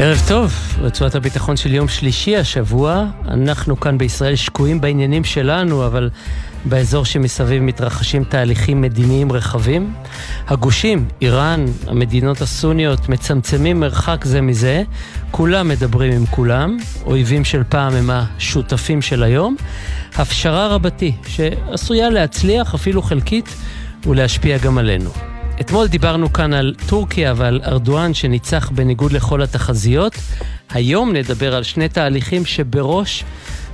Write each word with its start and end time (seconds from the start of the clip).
ערב 0.00 0.22
טוב, 0.28 0.54
רצועת 0.80 1.14
הביטחון 1.14 1.56
של 1.56 1.74
יום 1.74 1.88
שלישי 1.88 2.36
השבוע. 2.36 3.06
אנחנו 3.28 3.80
כאן 3.80 3.98
בישראל 3.98 4.36
שקועים 4.36 4.80
בעניינים 4.80 5.24
שלנו, 5.24 5.86
אבל 5.86 6.10
באזור 6.64 7.04
שמסביב 7.04 7.62
מתרחשים 7.62 8.24
תהליכים 8.24 8.80
מדיניים 8.80 9.32
רחבים. 9.32 9.94
הגושים, 10.48 11.08
איראן, 11.22 11.64
המדינות 11.86 12.40
הסוניות, 12.40 13.08
מצמצמים 13.08 13.80
מרחק 13.80 14.24
זה 14.24 14.40
מזה. 14.40 14.82
כולם 15.30 15.68
מדברים 15.68 16.12
עם 16.12 16.26
כולם. 16.26 16.76
אויבים 17.04 17.44
של 17.44 17.62
פעם 17.68 17.92
הם 17.94 18.10
השותפים 18.10 19.02
של 19.02 19.22
היום. 19.22 19.56
הפשרה 20.14 20.68
רבתי, 20.68 21.12
שעשויה 21.26 22.10
להצליח 22.10 22.74
אפילו 22.74 23.02
חלקית 23.02 23.54
ולהשפיע 24.06 24.58
גם 24.58 24.78
עלינו. 24.78 25.10
אתמול 25.60 25.86
דיברנו 25.86 26.32
כאן 26.32 26.52
על 26.52 26.74
טורקיה 26.86 27.34
ועל 27.36 27.60
ארדואן 27.64 28.14
שניצח 28.14 28.70
בניגוד 28.74 29.12
לכל 29.12 29.42
התחזיות. 29.42 30.14
היום 30.70 31.12
נדבר 31.12 31.54
על 31.54 31.62
שני 31.62 31.88
תהליכים 31.88 32.44
שבראש 32.44 33.24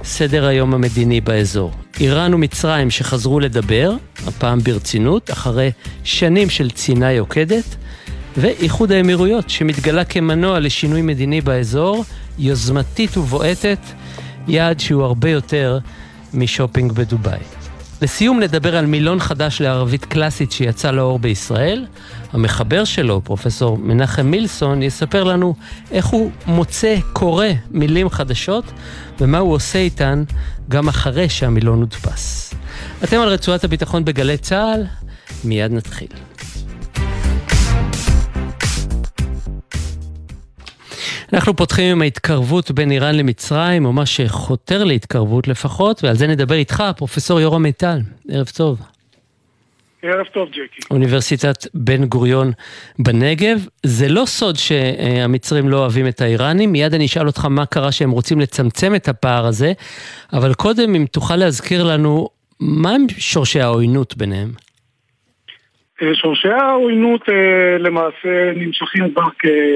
סדר 0.05 0.47
היום 0.47 0.75
המדיני 0.75 1.21
באזור. 1.21 1.73
איראן 2.01 2.35
ומצרים 2.35 2.91
שחזרו 2.91 3.41
לדבר, 3.41 3.93
הפעם 4.27 4.59
ברצינות, 4.59 5.31
אחרי 5.31 5.71
שנים 6.05 6.51
של 6.51 6.71
צינה 6.71 7.13
יוקדת, 7.13 7.77
ואיחוד 8.37 8.93
האמירויות 8.93 9.51
שמתגלה 9.51 10.05
כמנוע 10.05 10.61
לשינוי 10.61 11.03
מדיני 11.03 11.41
באזור, 11.41 12.05
יוזמתית 12.39 13.17
ובועטת, 13.17 13.79
יעד 14.49 14.81
שהוא 14.81 15.03
הרבה 15.03 15.31
יותר 15.31 15.79
משופינג 16.35 16.93
בדובאי. 16.93 17.64
לסיום 18.03 18.41
נדבר 18.41 18.77
על 18.77 18.87
מילון 18.87 19.21
חדש 19.21 19.61
לערבית 19.61 20.05
קלאסית 20.05 20.53
שיצא 20.53 20.91
לאור 20.91 21.19
בישראל. 21.19 21.87
המחבר 22.33 22.85
שלו, 22.85 23.21
פרופסור 23.25 23.79
מנחם 23.79 24.27
מילסון, 24.27 24.83
יספר 24.83 25.25
לנו 25.25 25.55
איך 25.91 26.07
הוא 26.07 26.31
מוצא, 26.47 26.97
קורא 27.13 27.47
מילים 27.71 28.11
חדשות, 28.11 28.65
ומה 29.21 29.39
הוא 29.39 29.53
עושה 29.53 29.79
איתן 29.79 30.25
גם 30.69 30.89
אחרי 30.89 31.29
שהמילון 31.29 31.81
הודפס. 31.81 32.55
אתם 33.05 33.21
על 33.21 33.29
רצועת 33.29 33.65
הביטחון 33.65 34.05
בגלי 34.05 34.37
צה"ל, 34.37 34.87
מיד 35.45 35.73
נתחיל. 35.73 36.09
אנחנו 41.35 41.57
פותחים 41.57 41.93
עם 41.93 42.03
ההתקרבות 42.03 42.71
בין 42.71 42.91
איראן 42.91 43.15
למצרים, 43.15 43.85
או 43.85 43.93
מה 43.93 44.07
שחותר 44.07 44.85
להתקרבות 44.85 45.49
לפחות, 45.49 46.05
ועל 46.05 46.15
זה 46.15 46.27
נדבר 46.27 46.55
איתך, 46.55 46.83
פרופסור 46.97 47.41
יורם 47.41 47.63
מיטל. 47.63 47.99
ערב 48.31 48.47
טוב. 48.57 48.79
ערב 50.03 50.27
טוב, 50.27 50.49
ג'קי. 50.49 50.81
אוניברסיטת 50.91 51.57
בן 51.75 52.05
גוריון 52.05 52.53
בנגב. 52.99 53.67
זה 53.83 54.09
לא 54.09 54.23
סוד 54.27 54.57
שהמצרים 54.57 55.69
לא 55.69 55.77
אוהבים 55.77 56.09
את 56.09 56.21
האיראנים, 56.21 56.73
מיד 56.73 56.95
אני 56.95 57.07
אשאל 57.07 57.27
אותך 57.27 57.45
מה 57.45 57.67
קרה 57.67 57.93
שהם 57.93 58.11
רוצים 58.11 58.41
לצמצם 58.41 58.95
את 58.95 59.09
הפער 59.09 59.47
הזה, 59.47 59.73
אבל 60.33 60.55
קודם, 60.55 60.95
אם 60.95 61.05
תוכל 61.13 61.37
להזכיר 61.37 61.85
לנו, 61.85 62.29
מה 62.61 62.91
הם 62.91 63.07
שורשי 63.19 63.61
העוינות 63.61 64.17
ביניהם? 64.17 64.49
אה, 66.03 66.15
שורשי 66.15 66.49
העוינות 66.49 67.29
אה, 67.29 67.79
למעשה 67.79 68.53
נמשכים 68.57 69.15
כבר, 69.15 69.29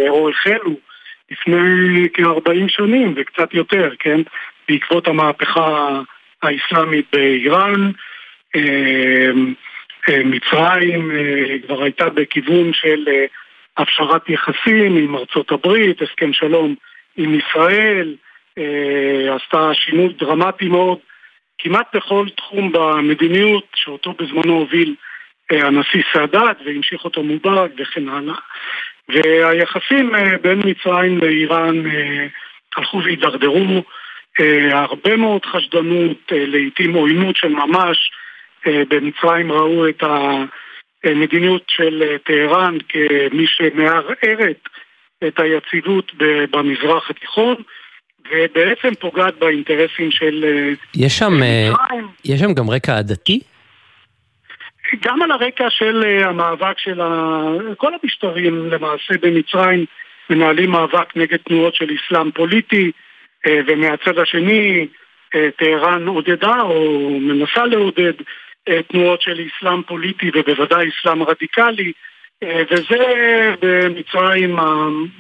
או 0.09 0.31
החלו 0.31 0.88
לפני 1.31 2.09
כ-40 2.15 2.69
שנים 2.69 3.15
וקצת 3.17 3.55
יותר, 3.55 3.91
כן? 3.99 4.21
בעקבות 4.69 5.09
המהפכה 5.09 6.01
האסלאמית 6.43 7.07
באיראן, 7.13 7.91
אה, 8.57 9.31
אה, 10.09 10.25
מצרים 10.25 11.11
אה, 11.11 11.59
כבר 11.67 11.83
הייתה 11.83 12.09
בכיוון 12.09 12.73
של 12.73 13.09
הפשרת 13.77 14.29
יחסים 14.29 14.97
עם 14.97 15.17
ארצות 15.17 15.53
הברית, 15.53 16.03
הסכם 16.03 16.33
שלום 16.33 16.75
עם 17.17 17.39
ישראל, 17.39 18.17
עשתה 19.37 19.71
שינוי 19.75 20.09
דרמטי 20.19 20.69
מאוד 20.69 20.99
כמעט 21.59 21.97
בכל 21.97 22.27
תחום 22.37 22.73
במדיניות 22.73 23.65
שאותו 23.75 24.13
בזמנו 24.13 24.53
הוביל 24.53 24.95
הנשיא 25.51 26.03
סאדאת 26.13 26.57
והמשיך 26.65 27.05
אותו 27.05 27.23
מובארק 27.23 27.71
וכן 27.79 28.09
הלאה. 28.09 28.35
והיחסים 29.09 30.15
אה, 30.15 30.39
בין 30.43 30.61
מצרים 30.65 31.19
לאיראן 31.19 31.87
אה, 31.87 32.27
הלכו 32.77 33.03
והידרדרו, 33.05 33.83
אה, 34.41 34.81
הרבה 34.81 35.17
מאוד 35.17 35.47
חשדנות, 35.47 36.17
לעיתים 36.31 36.95
עוינות 36.95 37.37
של 37.37 37.49
ממש, 37.49 38.11
במצרים 38.67 39.53
ראו 39.53 39.89
את 39.89 40.03
המדיניות 41.05 41.63
של 41.69 42.17
טהרן 42.25 42.79
כמי 42.89 43.47
שמערערת 43.47 44.69
את 45.27 45.41
היציבות 45.41 46.13
במזרח 46.51 47.11
התיכון. 47.11 47.55
ובעצם 48.31 48.95
פוגעת 49.01 49.39
באינטרסים 49.39 50.11
של 50.11 50.45
יש 50.95 51.19
שם. 51.19 51.33
יש 52.25 52.41
שם 52.41 52.53
גם 52.55 52.71
רקע 52.71 52.99
עדתי? 52.99 53.41
גם 54.97 55.23
על 55.23 55.31
הרקע 55.31 55.71
של 55.71 56.03
אה, 56.07 56.29
המאבק 56.29 56.79
של 56.79 57.01
ה... 57.01 57.43
כל 57.77 57.93
המשטרים 58.03 58.71
למעשה 58.71 59.15
במצרים 59.23 59.85
מנהלים 60.31 60.71
מאבק 60.71 61.17
נגד 61.17 61.37
תנועות 61.37 61.75
של 61.75 61.87
אסלאם 61.97 62.31
פוליטי 62.31 62.91
אה, 63.47 63.61
ומהצד 63.67 64.19
השני 64.19 64.87
אה, 65.35 65.49
טהרן 65.57 66.07
עודדה 66.07 66.61
או 66.61 67.11
מנסה 67.21 67.67
לעודד 67.67 68.13
תנועות 68.89 69.23
של 69.23 69.41
אסלאם 69.41 69.83
פוליטי 69.83 70.31
ובוודאי 70.35 70.89
אסלאם 70.89 71.23
רדיקלי 71.23 71.93
וזה 72.45 73.55
במצרים 73.61 74.57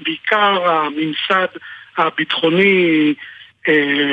בעיקר 0.02 0.70
הממסד 0.70 1.46
הביטחוני 1.96 3.14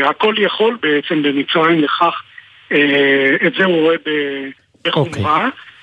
הכל 0.03 0.33
יכול 0.37 0.77
בעצם 0.81 1.23
במצרים 1.23 1.79
לכך 1.79 2.23
את 3.45 3.53
זה 3.57 3.65
הוא 3.65 3.81
רואה 3.81 3.95
ב... 4.05 4.09
בחומרה. 4.85 5.47
Okay. 5.47 5.75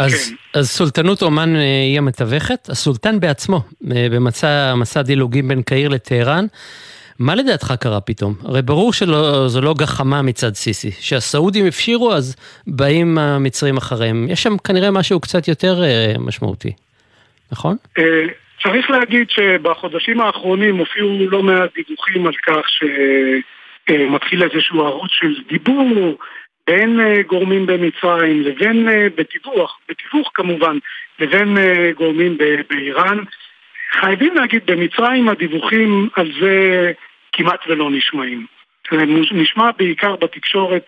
אז, 0.00 0.28
כן. 0.28 0.58
אז 0.58 0.70
סולטנות 0.70 1.22
אומן 1.22 1.56
אה, 1.56 1.60
היא 1.60 1.98
המתווכת, 1.98 2.68
הסולטן 2.68 3.20
בעצמו, 3.20 3.62
אה, 3.96 4.06
במסע 4.10 5.02
דילוגים 5.02 5.48
בין 5.48 5.62
קהיר 5.62 5.88
לטהרן. 5.88 6.46
מה 7.18 7.34
לדעתך 7.34 7.74
קרה 7.80 8.00
פתאום? 8.00 8.34
הרי 8.44 8.62
ברור 8.62 8.92
שזו 8.92 9.60
לא 9.62 9.74
גחמה 9.78 10.22
מצד 10.22 10.54
סיסי. 10.54 10.90
שהסעודים 10.90 11.66
הפשירו 11.66 12.12
אז 12.12 12.36
באים 12.66 13.18
המצרים 13.18 13.76
אחריהם. 13.76 14.26
יש 14.28 14.42
שם 14.42 14.56
כנראה 14.64 14.90
משהו 14.90 15.20
קצת 15.20 15.48
יותר 15.48 15.82
אה, 15.82 16.14
משמעותי, 16.18 16.72
נכון? 17.52 17.76
צריך 18.62 18.90
להגיד 18.90 19.30
שבחודשים 19.30 20.20
האחרונים 20.20 20.76
הופיעו 20.76 21.18
לא 21.30 21.42
מעט 21.42 21.70
דיווחים 21.74 22.26
על 22.26 22.32
כך 22.46 22.66
שמתחיל 23.88 24.42
איזשהו 24.42 24.86
ערוץ 24.86 25.10
של 25.10 25.34
דיבור 25.48 26.16
בין 26.66 27.00
אה, 27.00 27.22
גורמים 27.22 27.66
במצרים 27.66 28.42
לבין, 28.42 28.88
אה, 28.88 29.06
בתיווך, 29.14 29.78
בתיווך 29.88 30.30
כמובן, 30.34 30.78
לבין 31.18 31.58
אה, 31.58 31.90
גורמים 31.96 32.38
באיראן. 32.70 33.18
חייבים 33.92 34.34
להגיד, 34.34 34.66
במצרים 34.66 35.28
הדיווחים 35.28 36.08
על 36.16 36.32
זה 36.40 36.92
כמעט 37.32 37.60
ולא 37.68 37.90
נשמעים. 37.90 38.46
זה 38.90 39.04
נשמע 39.32 39.70
בעיקר 39.78 40.16
בתקשורת 40.16 40.86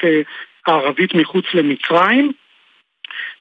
הערבית 0.67 1.15
מחוץ 1.15 1.45
למצרים, 1.55 2.33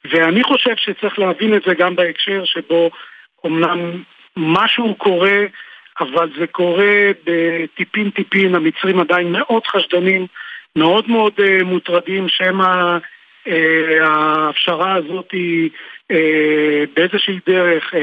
ואני 0.06 0.44
חושב 0.44 0.76
שצריך 0.76 1.20
להבין 1.20 1.56
את 1.56 1.62
זה 1.66 1.74
גם 1.74 1.96
בהקשר 1.96 2.46
שבו 2.46 2.92
אומנם 3.44 4.04
משהו 4.38 4.96
קורה, 4.96 5.46
אבל 6.00 6.30
זה 6.40 6.48
קורה 6.48 7.12
בטיפין 7.24 8.10
טיפין, 8.10 8.56
המצרים 8.56 9.00
עדיין 9.00 9.32
מאוד 9.32 9.68
חשדנים 9.68 10.28
מאוד 10.78 11.10
מאוד 11.10 11.34
uh, 11.40 11.64
מוטרדים 11.64 12.30
שמא 12.30 12.98
uh, 12.98 13.52
ההפשרה 14.02 14.94
הזאת 14.96 15.32
היא 15.32 15.70
uh, 16.12 16.16
באיזושהי 16.96 17.40
דרך 17.48 17.94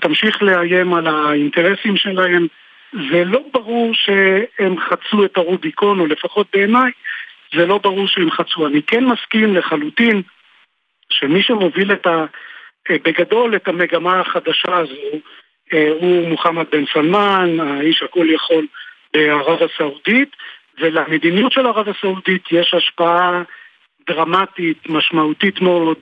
תמשיך 0.00 0.42
לאיים 0.42 0.94
על 0.94 1.06
האינטרסים 1.06 1.96
שלהם. 1.96 2.46
זה 2.92 3.24
לא 3.24 3.40
ברור 3.52 3.94
שהם 3.94 4.80
חצו 4.80 5.24
את 5.24 5.36
הרוביקון, 5.36 6.00
או 6.00 6.06
לפחות 6.06 6.46
בעיניי, 6.52 6.90
זה 7.54 7.66
לא 7.66 7.78
ברור 7.78 8.08
שהם 8.08 8.30
חצו. 8.30 8.66
אני 8.66 8.82
כן 8.82 9.04
מסכים 9.04 9.56
לחלוטין 9.56 10.22
שמי 11.10 11.42
שמוביל 11.42 11.92
את 11.92 12.06
ה... 12.06 12.24
בגדול 12.90 13.56
את 13.56 13.68
המגמה 13.68 14.20
החדשה 14.20 14.76
הזו 14.76 15.20
הוא 15.72 16.28
מוחמד 16.28 16.66
בן 16.72 16.84
סלמן, 16.92 17.60
האיש 17.60 18.02
הכל 18.02 18.26
יכול 18.30 18.66
בערב 19.14 19.58
הסעודית, 19.62 20.36
ולמדיניות 20.80 21.52
של 21.52 21.66
ערב 21.66 21.88
הסעודית 21.88 22.44
יש 22.50 22.74
השפעה 22.74 23.42
דרמטית, 24.08 24.78
משמעותית 24.88 25.60
מאוד, 25.60 25.96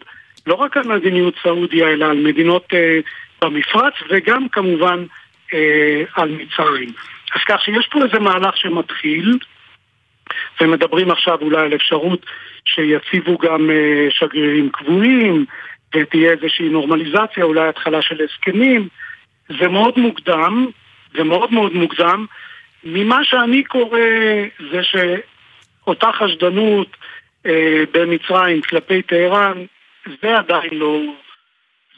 לא 0.46 0.54
רק 0.54 0.76
על 0.76 0.82
מדיניות 0.82 1.34
סעודיה, 1.42 1.88
אלא 1.88 2.04
על 2.04 2.16
מדינות 2.16 2.64
אה, 2.74 3.00
במפרץ, 3.42 3.94
וגם 4.10 4.48
כמובן 4.48 5.04
אה, 5.54 6.02
על 6.14 6.30
מצרים. 6.30 6.88
אז 7.34 7.40
כך 7.48 7.62
שיש 7.64 7.88
פה 7.90 8.04
איזה 8.04 8.18
מהלך 8.18 8.56
שמתחיל, 8.56 9.38
ומדברים 10.60 11.10
עכשיו 11.10 11.38
אולי 11.40 11.60
על 11.60 11.74
אפשרות 11.74 12.26
שיציבו 12.64 13.38
גם 13.38 13.70
אה, 13.70 14.06
שגרירים 14.10 14.70
קבועים, 14.72 15.44
ותהיה 15.94 16.30
איזושהי 16.30 16.68
נורמליזציה, 16.68 17.44
אולי 17.44 17.68
התחלה 17.68 18.02
של 18.02 18.20
הסכמים. 18.24 18.88
זה 19.60 19.68
מאוד 19.68 19.98
מוקדם, 19.98 20.66
זה 21.16 21.24
מאוד 21.24 21.52
מאוד 21.52 21.72
מוגזם. 21.72 22.24
ממה 22.84 23.24
שאני 23.24 23.64
קורא 23.64 24.00
זה 24.72 24.80
שאותה 24.82 26.10
חשדנות 26.12 26.96
אה, 27.46 27.82
במצרים 27.92 28.62
כלפי 28.62 29.02
טהרן, 29.02 29.64
זה 30.22 30.36
עדיין 30.38 30.70
לא 30.72 31.00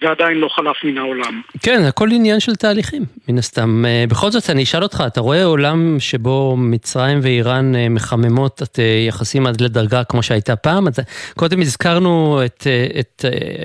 זה 0.02 0.10
עדיין 0.10 0.38
לא 0.38 0.48
חלף 0.48 0.76
מן 0.84 0.98
העולם. 0.98 1.40
כן, 1.62 1.82
הכל 1.88 2.08
עניין 2.12 2.40
של 2.40 2.54
תהליכים, 2.54 3.04
מן 3.28 3.38
הסתם. 3.38 3.84
אה, 3.86 4.04
בכל 4.08 4.30
זאת, 4.30 4.50
אני 4.50 4.62
אשאל 4.62 4.82
אותך, 4.82 5.04
אתה 5.06 5.20
רואה 5.20 5.44
עולם 5.44 5.96
שבו 6.00 6.56
מצרים 6.56 7.20
ואיראן 7.22 7.74
אה, 7.74 7.88
מחממות 7.88 8.62
את 8.62 8.78
אה, 8.78 9.04
יחסים 9.08 9.46
עד 9.46 9.60
לדרגה 9.60 10.04
כמו 10.04 10.22
שהייתה 10.22 10.56
פעם? 10.56 10.88
את, 10.88 10.98
קודם 11.36 11.60
הזכרנו 11.60 12.40
את, 12.44 12.66
את 13.00 13.24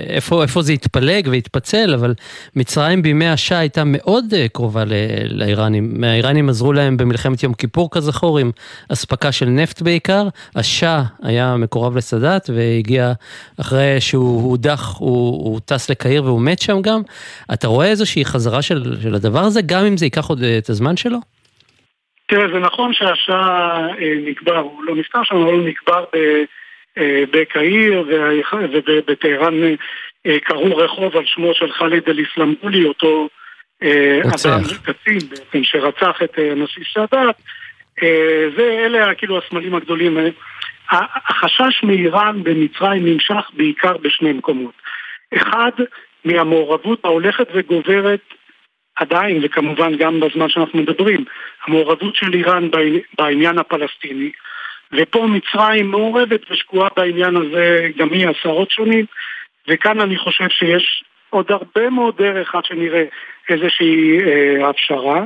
איפה, 0.09 0.43
איפה 0.43 0.61
זה 0.61 0.73
התפלג 0.73 1.27
והתפצל, 1.31 1.93
אבל 1.93 2.13
מצרים 2.55 3.01
בימי 3.01 3.27
השאה 3.27 3.57
הייתה 3.59 3.83
מאוד 3.85 4.25
קרובה 4.53 4.83
לאיראנים. 5.29 6.03
האיראנים 6.03 6.49
עזרו 6.49 6.73
להם 6.73 6.97
במלחמת 6.97 7.43
יום 7.43 7.53
כיפור 7.53 7.89
כזכור, 7.91 8.39
עם 8.39 8.51
אספקה 8.89 9.31
של 9.31 9.45
נפט 9.45 9.81
בעיקר. 9.81 10.27
השאה 10.55 11.03
היה 11.23 11.55
מקורב 11.57 11.97
לסאדאת 11.97 12.49
והגיע 12.53 13.13
אחרי 13.57 14.01
שהוא 14.01 14.49
הודח, 14.49 14.95
הוא, 14.97 15.43
הוא 15.43 15.59
טס 15.65 15.89
לקהיר 15.89 16.26
והוא 16.27 16.41
מת 16.41 16.61
שם 16.61 16.81
גם. 16.81 17.01
אתה 17.53 17.67
רואה 17.67 17.87
איזושהי 17.87 18.25
חזרה 18.25 18.61
של, 18.61 18.83
של 19.01 19.15
הדבר 19.15 19.39
הזה, 19.39 19.61
גם 19.65 19.85
אם 19.85 19.97
זה 19.97 20.05
ייקח 20.05 20.25
עוד 20.29 20.43
אה, 20.43 20.57
את 20.57 20.69
הזמן 20.69 20.97
שלו? 20.97 21.17
תראה, 22.27 22.47
זה 22.53 22.59
נכון 22.59 22.93
שהשעה 22.93 23.87
אה, 23.99 24.13
נקבר, 24.25 24.57
הוא 24.57 24.83
לא 24.83 24.95
נפטר 24.95 25.19
שם, 25.23 25.35
אבל 25.35 25.53
הוא 25.53 25.67
נקבר 25.67 26.05
אה, 26.15 26.43
בקהיר 27.31 28.05
ובטהרן 28.73 29.53
קראו 30.43 30.77
רחוב 30.77 31.17
על 31.17 31.23
שמו 31.25 31.53
של 31.53 31.71
חאלד 31.71 32.09
אל-איסלאמבולי, 32.09 32.85
אותו 32.85 33.29
אדם 34.23 34.61
קצין 34.83 35.19
בעצם 35.29 35.63
שרצח 35.63 36.17
את 36.23 36.37
הנשיא 36.37 36.83
סאדאת. 36.93 37.35
זה, 38.57 38.85
אלה 38.85 39.15
כאילו 39.15 39.37
הסמלים 39.37 39.75
הגדולים. 39.75 40.17
החשש 40.91 41.83
מאיראן 41.83 42.43
במצרים 42.43 43.05
נמשך 43.05 43.51
בעיקר 43.53 43.97
בשני 43.97 44.33
מקומות. 44.33 44.73
אחד, 45.35 45.71
מהמעורבות 46.27 47.05
ההולכת 47.05 47.47
וגוברת 47.53 48.19
עדיין, 48.95 49.39
וכמובן 49.43 49.95
גם 49.97 50.19
בזמן 50.19 50.49
שאנחנו 50.49 50.79
מדברים, 50.79 51.25
המעורבות 51.65 52.15
של 52.15 52.33
איראן 52.33 52.69
בעניין 53.17 53.57
הפלסטיני, 53.57 54.31
ופה 54.93 55.27
מצרים 55.27 55.91
מעורבת 55.91 56.51
ושקועה 56.51 56.89
בעניין 56.97 57.35
הזה 57.35 57.87
גם 57.97 58.09
היא 58.13 58.27
עשרות 58.27 58.71
שונים, 58.71 59.05
וכאן 59.67 60.01
אני 60.01 60.17
חושב 60.17 60.49
שיש 60.49 61.03
עוד 61.29 61.51
הרבה 61.51 61.89
מאוד 61.89 62.17
דרך 62.17 62.55
עד 62.55 62.65
שנראה 62.65 63.03
איזושהי 63.49 64.19
אה, 64.19 64.69
הפשרה. 64.69 65.23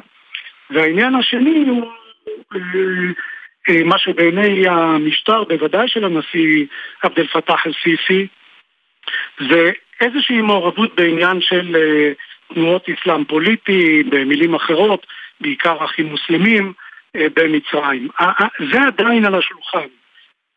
והעניין 0.69 1.15
השני 1.15 1.63
הוא 1.67 1.91
אה, 2.55 2.59
אה, 3.69 3.83
מה 3.83 3.97
שבעיני 3.97 4.67
המשטר, 4.67 5.43
בוודאי 5.43 5.87
של 5.87 6.05
הנשיא 6.05 6.65
עבד 7.03 7.19
אל 7.19 7.27
פתאח 7.27 7.67
אל-סיסי, 7.67 8.27
זה 9.49 9.71
איזושהי 10.01 10.41
מעורבות 10.41 10.95
בעניין 10.95 11.41
של 11.41 11.75
אה, 11.75 12.11
תנועות 12.53 12.89
אסלאם 12.89 13.25
פוליטי, 13.25 14.03
במילים 14.03 14.55
אחרות, 14.55 15.07
בעיקר 15.41 15.85
אחים 15.85 16.05
מוסלמים 16.05 16.73
אה, 17.15 17.27
במצרים. 17.35 18.07
זה 18.71 18.81
עדיין 18.87 19.25
על 19.25 19.35
השולחן. 19.35 19.87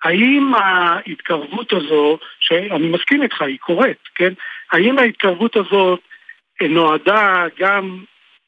האם 0.04 0.52
ההתקרבות 0.54 1.72
הזו, 1.72 2.18
שאני 2.40 2.88
מסכים 2.88 3.22
איתך, 3.22 3.42
היא 3.42 3.58
קורית, 3.58 3.98
כן? 4.14 4.32
האם 4.72 4.98
ההתקרבות 4.98 5.56
הזאת 5.56 6.00
נועדה 6.60 7.44
גם 7.58 8.04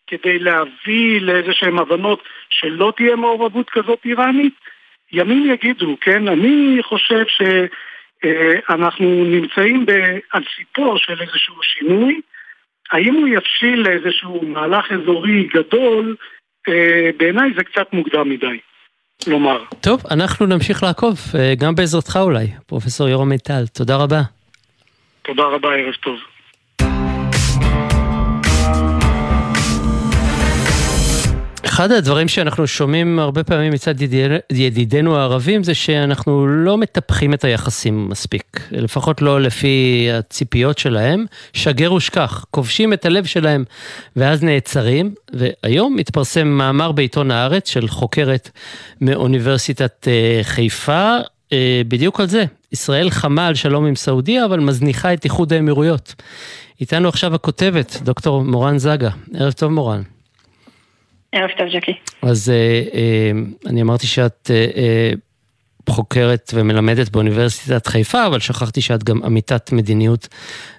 כדי 0.06 0.38
להביא 0.38 1.20
לאיזה 1.20 1.52
שהן 1.52 1.78
הבנות 1.78 2.22
שלא 2.48 2.92
תהיה 2.96 3.16
מעורבות 3.16 3.70
כזאת 3.70 3.98
איראנית? 4.04 4.54
ימים 5.12 5.50
יגידו, 5.50 5.96
כן? 6.00 6.28
אני 6.28 6.78
חושב 6.82 7.24
ש... 7.28 7.42
אנחנו 8.70 9.24
נמצאים 9.24 9.86
על 10.32 10.42
סיפו 10.56 10.98
של 10.98 11.20
איזשהו 11.20 11.62
שינוי. 11.62 12.20
האם 12.92 13.14
הוא 13.14 13.28
יבשיל 13.28 13.88
לאיזשהו 13.88 14.44
מהלך 14.44 14.92
אזורי 14.92 15.48
גדול, 15.54 16.16
אה, 16.68 17.10
בעיניי 17.16 17.50
זה 17.56 17.64
קצת 17.64 17.92
מוקדם 17.92 18.28
מדי. 18.28 18.58
לומר. 19.26 19.64
טוב, 19.80 20.02
אנחנו 20.10 20.46
נמשיך 20.46 20.82
לעקוב, 20.82 21.18
אה, 21.38 21.54
גם 21.58 21.74
בעזרתך 21.74 22.18
אולי, 22.22 22.46
פרופסור 22.66 23.08
יורם 23.08 23.28
מיטל, 23.28 23.66
תודה 23.74 23.96
רבה. 23.96 24.20
תודה 25.22 25.42
רבה, 25.42 25.74
ערב 25.74 25.94
טוב. 25.94 26.18
אחד 31.76 31.92
הדברים 31.92 32.28
שאנחנו 32.28 32.66
שומעים 32.66 33.18
הרבה 33.18 33.44
פעמים 33.44 33.72
מצד 33.72 33.94
ידידינו 34.52 35.16
הערבים 35.16 35.64
זה 35.64 35.74
שאנחנו 35.74 36.46
לא 36.46 36.78
מטפחים 36.78 37.34
את 37.34 37.44
היחסים 37.44 38.08
מספיק, 38.08 38.60
לפחות 38.70 39.22
לא 39.22 39.40
לפי 39.40 40.08
הציפיות 40.12 40.78
שלהם. 40.78 41.26
שגר 41.52 41.92
ושכח, 41.92 42.44
כובשים 42.50 42.92
את 42.92 43.04
הלב 43.04 43.24
שלהם 43.24 43.64
ואז 44.16 44.42
נעצרים, 44.42 45.14
והיום 45.32 45.98
התפרסם 45.98 46.48
מאמר 46.48 46.92
בעיתון 46.92 47.30
הארץ 47.30 47.68
של 47.68 47.88
חוקרת 47.88 48.50
מאוניברסיטת 49.00 50.08
אה, 50.08 50.40
חיפה, 50.42 51.16
אה, 51.52 51.82
בדיוק 51.88 52.20
על 52.20 52.26
זה. 52.26 52.44
ישראל 52.72 53.10
חמה 53.10 53.46
על 53.46 53.54
שלום 53.54 53.86
עם 53.86 53.96
סעודיה, 53.96 54.44
אבל 54.44 54.60
מזניחה 54.60 55.14
את 55.14 55.24
איחוד 55.24 55.52
האמירויות. 55.52 56.14
איתנו 56.80 57.08
עכשיו 57.08 57.34
הכותבת, 57.34 58.00
דוקטור 58.02 58.44
מורן 58.44 58.78
זגה. 58.78 59.10
ערב 59.34 59.52
טוב 59.52 59.72
מורן. 59.72 60.02
ערב 61.32 61.50
טוב, 61.58 61.66
ג'קי. 61.72 61.92
אז 62.22 62.50
אה, 62.50 62.82
אה, 62.94 63.30
אני 63.66 63.82
אמרתי 63.82 64.06
שאת 64.06 64.50
אה, 64.50 65.10
חוקרת 65.90 66.50
ומלמדת 66.54 67.08
באוניברסיטת 67.08 67.86
חיפה, 67.86 68.26
אבל 68.26 68.40
שכחתי 68.40 68.80
שאת 68.80 69.04
גם 69.04 69.22
עמיתת 69.22 69.72
מדיניות 69.72 70.28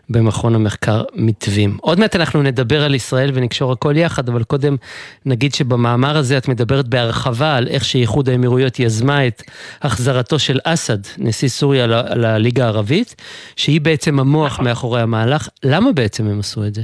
במכון 0.09 0.55
המחקר 0.55 1.03
מתווים. 1.15 1.77
עוד 1.81 1.99
מעט 1.99 2.15
אנחנו 2.15 2.41
נדבר 2.41 2.83
על 2.83 2.95
ישראל 2.95 3.31
ונקשור 3.33 3.71
הכל 3.71 3.97
יחד, 3.97 4.29
אבל 4.29 4.43
קודם 4.43 4.75
נגיד 5.25 5.53
שבמאמר 5.53 6.17
הזה 6.17 6.37
את 6.37 6.47
מדברת 6.47 6.87
בהרחבה 6.87 7.55
על 7.55 7.67
איך 7.67 7.85
שאיחוד 7.85 8.29
האמירויות 8.29 8.79
יזמה 8.79 9.27
את 9.27 9.43
החזרתו 9.81 10.39
של 10.39 10.59
אסד, 10.63 10.97
נשיא 11.17 11.49
סוריה 11.49 11.87
לליגה 12.15 12.65
הערבית, 12.65 13.15
שהיא 13.55 13.81
בעצם 13.81 14.19
המוח 14.19 14.53
נכון. 14.53 14.65
מאחורי 14.65 15.01
המהלך. 15.01 15.49
למה 15.63 15.91
בעצם 15.91 16.27
הם 16.27 16.39
עשו 16.39 16.65
את 16.65 16.75
זה? 16.75 16.81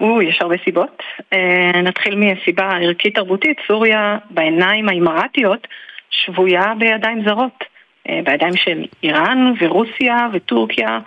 או, 0.00 0.22
יש 0.22 0.38
הרבה 0.40 0.54
סיבות. 0.64 1.02
אה, 1.32 1.82
נתחיל 1.82 2.14
מסיבה 2.16 2.70
ערכית 2.82 3.14
תרבותית, 3.14 3.56
סוריה 3.66 4.18
בעיניים 4.30 4.88
האימראטיות 4.88 5.66
שבויה 6.10 6.72
בידיים 6.78 7.24
זרות. 7.28 7.64
אה, 8.08 8.20
בידיים 8.24 8.56
של 8.56 8.84
איראן 9.02 9.52
ורוסיה 9.60 10.28
וטורקיה 10.32 10.98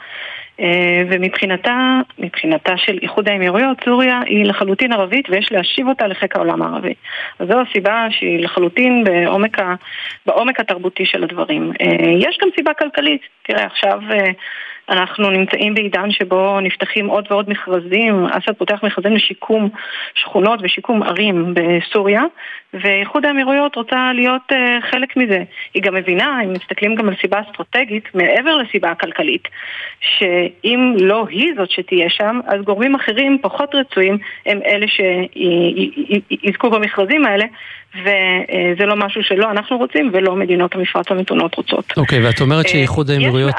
אה, 0.60 1.02
ומבחינתה, 1.10 2.00
מבחינתה 2.20 2.78
של 2.78 3.00
איחוד 3.02 3.30
האמירויות, 3.30 3.78
סוריה 3.86 4.22
היא 4.26 4.46
לחלוטין 4.46 4.94
ערבית 4.94 5.30
ויש 5.30 5.52
להשיב 5.52 5.88
אותה 5.88 6.08
לחיק 6.08 6.36
העולם 6.36 6.62
הערבי. 6.62 6.94
אז 7.40 7.48
זו 7.48 7.62
הסיבה 7.62 8.08
שהיא 8.10 8.44
לחלוטין 8.44 9.04
בעומק, 9.04 9.60
ה, 9.60 9.76
בעומק 10.26 10.60
התרבותי 10.60 11.06
של 11.06 11.24
הדברים. 11.24 11.72
יש 12.20 12.38
גם 12.42 12.50
סיבה 12.56 12.74
כלכלית. 12.74 13.22
תראה, 13.44 13.66
עכשיו 13.66 14.00
אנחנו 14.90 15.30
נמצאים 15.30 15.74
בעידן 15.74 16.12
שבו 16.12 16.60
נפתחים 16.60 17.08
עוד 17.08 17.28
ועוד 17.30 17.50
מכרזים, 17.50 18.26
אסד 18.26 18.52
פותח 18.58 18.80
מכרזים 18.84 19.16
לשיקום 19.16 19.70
שכונות 20.16 20.60
ושיקום 20.64 21.04
ערים 21.04 21.54
בסוריה, 21.54 22.22
ואיחוד 22.74 23.26
האמירויות 23.26 23.76
רוצה 23.76 24.14
להיות 24.14 24.52
uh, 24.52 24.56
חלק 24.92 25.18
מזה. 25.18 25.44
היא 25.74 25.84
גם 25.84 25.96
מבינה, 25.96 26.42
אם 26.44 26.54
מסתכלים 26.54 26.96
גם 26.96 27.08
על 27.08 27.16
סיבה 27.22 27.42
אסטרטגית, 27.42 28.16
מעבר 28.16 28.56
לסיבה 28.56 28.92
הכלכלית, 28.92 29.48
שאם 30.00 30.94
לא 31.00 31.28
היא 31.30 31.54
זאת 31.58 31.72
שתהיה 31.72 32.10
שם, 32.10 32.40
אז 32.48 32.62
גורמים 32.62 32.96
אחרים 32.96 33.38
פחות 33.42 33.76
רצויים 33.76 34.18
הם 34.46 34.60
אלה 34.66 34.86
שיזכו 34.88 36.70
במכרזים 36.70 37.26
האלה, 37.26 37.46
וזה 37.96 38.86
לא 38.86 38.96
משהו 38.96 39.24
שלא 39.24 39.52
אנחנו 39.52 39.78
רוצים 39.78 40.12
ולא 40.14 40.36
מדינות 40.36 40.76
המפרץ 40.76 41.06
המתונות 41.10 41.56
רוצות. 41.56 41.94
אוקיי, 41.98 42.20
okay, 42.20 42.26
ואת 42.26 42.42
אומרת 42.42 42.66
אה, 42.66 42.72
שאיחוד 42.72 43.10
האמירויות... 43.10 43.56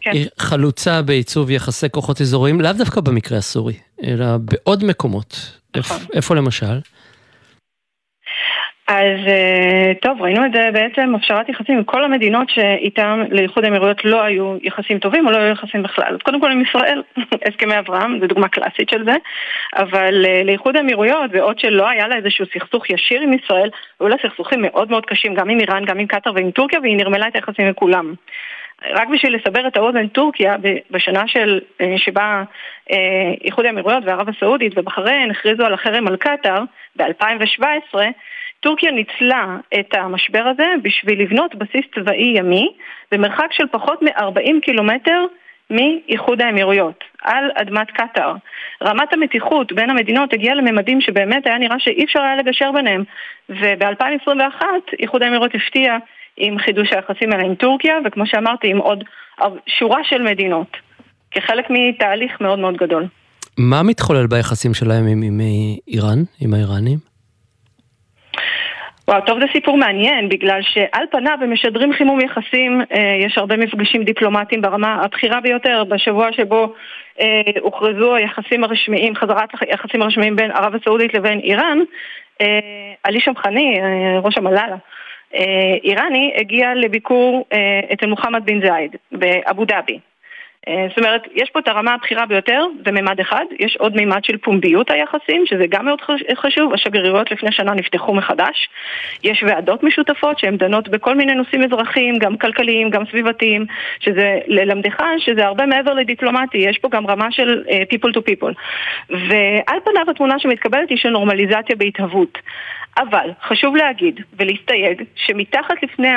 כן. 0.00 0.12
חלוצה 0.38 1.02
בעיצוב 1.02 1.50
יחסי 1.50 1.90
כוחות 1.90 2.20
אזוריים, 2.20 2.60
לאו 2.60 2.72
דווקא 2.72 3.00
במקרה 3.00 3.38
הסורי, 3.38 3.74
אלא 4.04 4.26
בעוד 4.38 4.84
מקומות. 4.84 5.58
נכון. 5.76 5.96
איפה 6.14 6.34
למשל? 6.34 6.80
אז 8.88 9.18
אה, 9.26 9.92
טוב, 10.02 10.22
ראינו 10.22 10.46
את 10.46 10.52
זה 10.52 10.70
בעצם 10.72 11.14
הפשרת 11.14 11.48
יחסים 11.48 11.78
עם 11.78 11.84
כל 11.84 12.04
המדינות 12.04 12.50
שאיתן 12.50 13.24
לאיחוד 13.30 13.64
האמירויות 13.64 14.04
לא 14.04 14.22
היו 14.22 14.56
יחסים 14.62 14.98
טובים 14.98 15.26
או 15.26 15.32
לא 15.32 15.36
היו 15.36 15.52
יחסים 15.52 15.82
בכלל. 15.82 16.14
אז 16.14 16.22
קודם 16.24 16.40
כל 16.40 16.50
עם 16.50 16.60
ישראל, 16.60 17.02
הסכמי 17.48 17.78
אברהם, 17.78 18.20
זו 18.20 18.26
דוגמה 18.26 18.48
קלאסית 18.48 18.88
של 18.88 19.04
זה, 19.04 19.16
אבל 19.76 20.26
אה, 20.26 20.42
לאיחוד 20.44 20.76
האמירויות, 20.76 21.30
ועוד 21.32 21.58
שלא 21.58 21.88
היה 21.88 22.08
לה 22.08 22.16
איזשהו 22.16 22.46
סכסוך 22.54 22.90
ישיר 22.90 23.20
עם 23.20 23.32
ישראל, 23.32 23.70
היו 24.00 24.08
לה 24.08 24.16
סכסוכים 24.22 24.62
מאוד 24.62 24.90
מאוד 24.90 25.06
קשים 25.06 25.34
גם 25.34 25.50
עם 25.50 25.60
איראן, 25.60 25.84
גם 25.84 25.98
עם 25.98 26.06
קטאר 26.06 26.32
ועם 26.34 26.50
טורקיה, 26.50 26.80
והיא 26.80 26.96
נרמלה 26.96 27.28
את 27.28 27.34
היחסים 27.34 27.66
עם 27.66 27.72
כולם. 27.72 28.14
רק 28.84 29.08
בשביל 29.08 29.34
לסבר 29.34 29.66
את 29.66 29.76
האוזן, 29.76 30.08
טורקיה 30.08 30.56
בשנה 30.90 31.28
של, 31.28 31.60
אה, 31.80 31.94
שבה 31.96 32.42
אה, 32.92 32.96
איחוד 33.44 33.64
האמירויות 33.64 34.02
וערב 34.06 34.28
הסעודית 34.28 34.72
ובחריין 34.78 35.30
הכריזו 35.30 35.64
על 35.64 35.74
החרם 35.74 36.08
על 36.08 36.16
קטאר 36.16 36.62
ב-2017, 36.96 37.98
טורקיה 38.60 38.90
ניצלה 38.90 39.56
את 39.80 39.94
המשבר 39.94 40.42
הזה 40.46 40.66
בשביל 40.82 41.22
לבנות 41.22 41.54
בסיס 41.54 41.84
צבאי 41.94 42.38
ימי 42.38 42.72
במרחק 43.12 43.52
של 43.52 43.64
פחות 43.70 44.02
מ-40 44.02 44.60
קילומטר 44.62 45.24
מאיחוד 45.70 46.42
האמירויות, 46.42 47.04
על 47.22 47.50
אדמת 47.54 47.90
קטאר. 47.90 48.34
רמת 48.82 49.12
המתיחות 49.12 49.72
בין 49.72 49.90
המדינות 49.90 50.32
הגיעה 50.32 50.54
לממדים 50.54 51.00
שבאמת 51.00 51.46
היה 51.46 51.58
נראה 51.58 51.78
שאי 51.78 52.04
אפשר 52.04 52.20
היה 52.20 52.36
לגשר 52.36 52.72
ביניהם. 52.72 53.04
וב-2021 53.48 54.62
איחוד 54.98 55.22
האמירויות 55.22 55.54
הפתיע 55.54 55.96
עם 56.38 56.58
חידוש 56.58 56.92
היחסים 56.92 57.32
האלה 57.32 57.44
עם 57.44 57.54
טורקיה, 57.54 57.98
וכמו 58.04 58.26
שאמרתי, 58.26 58.70
עם 58.70 58.78
עוד 58.78 59.04
שורה 59.66 60.04
של 60.04 60.22
מדינות, 60.22 60.76
כחלק 61.30 61.64
מתהליך 61.70 62.40
מאוד 62.40 62.58
מאוד 62.58 62.76
גדול. 62.76 63.06
מה 63.58 63.82
מתחולל 63.82 64.26
ביחסים 64.26 64.74
שלהם 64.74 65.06
עם, 65.06 65.22
עם 65.22 65.40
איראן, 65.88 66.18
עם 66.40 66.54
האיראנים? 66.54 66.98
וואו, 69.08 69.20
טוב, 69.26 69.40
זה 69.40 69.46
סיפור 69.52 69.76
מעניין, 69.76 70.28
בגלל 70.28 70.60
שעל 70.62 71.04
פניו 71.10 71.38
הם 71.42 71.52
משדרים 71.52 71.92
חימום 71.92 72.20
יחסים, 72.20 72.80
אה, 72.92 73.16
יש 73.26 73.38
הרבה 73.38 73.56
מפגשים 73.56 74.04
דיפלומטיים 74.04 74.62
ברמה 74.62 75.02
הבכירה 75.02 75.40
ביותר, 75.40 75.84
בשבוע 75.88 76.32
שבו 76.32 76.74
אה, 77.20 77.26
הוכרזו 77.60 78.14
היחסים 78.14 78.64
הרשמיים, 78.64 79.16
חזרת 79.16 79.48
היחסים 79.60 80.02
הרשמיים 80.02 80.36
בין 80.36 80.50
ערב 80.50 80.74
הסעודית 80.74 81.14
לבין 81.14 81.40
איראן, 81.40 81.78
אה, 82.40 82.46
עלי 83.02 83.20
שמחני, 83.20 83.80
אה, 83.80 84.18
ראש 84.18 84.38
המל"ל, 84.38 84.72
איראני, 85.84 86.32
הגיע 86.36 86.74
לביקור 86.74 87.46
אה, 87.52 87.80
אצל 87.92 88.06
מוחמד 88.06 88.42
בן 88.44 88.60
זייד 88.60 88.96
באבו 89.12 89.64
דאבי. 89.64 89.98
אה, 90.68 90.86
זאת 90.88 90.98
אומרת, 90.98 91.22
יש 91.34 91.50
פה 91.50 91.58
את 91.58 91.68
הרמה 91.68 91.94
הבכירה 91.94 92.26
ביותר, 92.26 92.66
זה 92.84 92.92
מימד 92.92 93.20
אחד, 93.20 93.44
יש 93.58 93.76
עוד 93.76 93.96
מימד 93.96 94.24
של 94.24 94.36
פומביות 94.36 94.90
היחסים, 94.90 95.46
שזה 95.46 95.66
גם 95.68 95.84
מאוד 95.84 96.00
חשוב, 96.36 96.74
השגרירויות 96.74 97.30
לפני 97.30 97.52
שנה 97.52 97.74
נפתחו 97.74 98.14
מחדש, 98.14 98.68
יש 99.24 99.44
ועדות 99.46 99.82
משותפות 99.82 100.38
שהן 100.38 100.56
דנות 100.56 100.88
בכל 100.88 101.14
מיני 101.14 101.34
נושאים 101.34 101.64
אזרחיים, 101.64 102.18
גם 102.18 102.36
כלכליים, 102.36 102.90
גם 102.90 103.02
סביבתיים, 103.10 103.66
שזה 104.00 104.38
ללמדך 104.46 105.02
שזה 105.18 105.46
הרבה 105.46 105.66
מעבר 105.66 105.94
לדיפלומטי, 105.94 106.58
יש 106.58 106.78
פה 106.78 106.88
גם 106.88 107.06
רמה 107.06 107.32
של 107.32 107.64
uh, 107.66 107.94
people 107.94 108.10
to 108.10 108.20
people. 108.20 108.54
ועל 109.10 109.78
פניו 109.84 110.10
התמונה 110.10 110.38
שמתקבלת 110.38 110.90
היא 110.90 110.98
של 110.98 111.10
נורמליזציה 111.10 111.76
בהתהוות. 111.76 112.38
אבל 112.98 113.30
חשוב 113.42 113.76
להגיד 113.76 114.20
ולהסתייג 114.38 115.02
שמתחת 115.16 115.82
לפני 115.82 116.08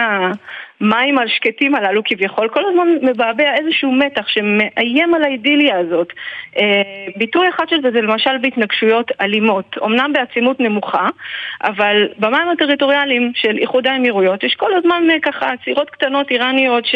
המים 0.81 1.17
השקטים 1.19 1.75
הללו 1.75 2.01
כביכול 2.05 2.49
כל 2.49 2.61
הזמן 2.69 2.87
מבעבע 3.01 3.53
איזשהו 3.59 3.91
מתח 3.91 4.27
שמאיים 4.27 5.13
על 5.13 5.23
האידיליה 5.23 5.79
הזאת. 5.79 6.13
אה, 6.57 6.81
ביטוי 7.15 7.49
אחד 7.49 7.69
של 7.69 7.81
זה 7.81 7.91
זה 7.91 8.01
למשל 8.01 8.37
בהתנגשויות 8.41 9.11
אלימות, 9.21 9.75
אמנם 9.85 10.13
בעצימות 10.13 10.59
נמוכה, 10.59 11.07
אבל 11.63 12.07
במים 12.19 12.49
הטריטוריאליים 12.49 13.31
של 13.35 13.57
איחוד 13.57 13.87
האמירויות 13.87 14.43
יש 14.43 14.55
כל 14.55 14.73
הזמן 14.73 15.03
אה, 15.11 15.19
ככה 15.21 15.51
עצירות 15.51 15.89
קטנות 15.89 16.31
איראניות 16.31 16.85
ש... 16.85 16.95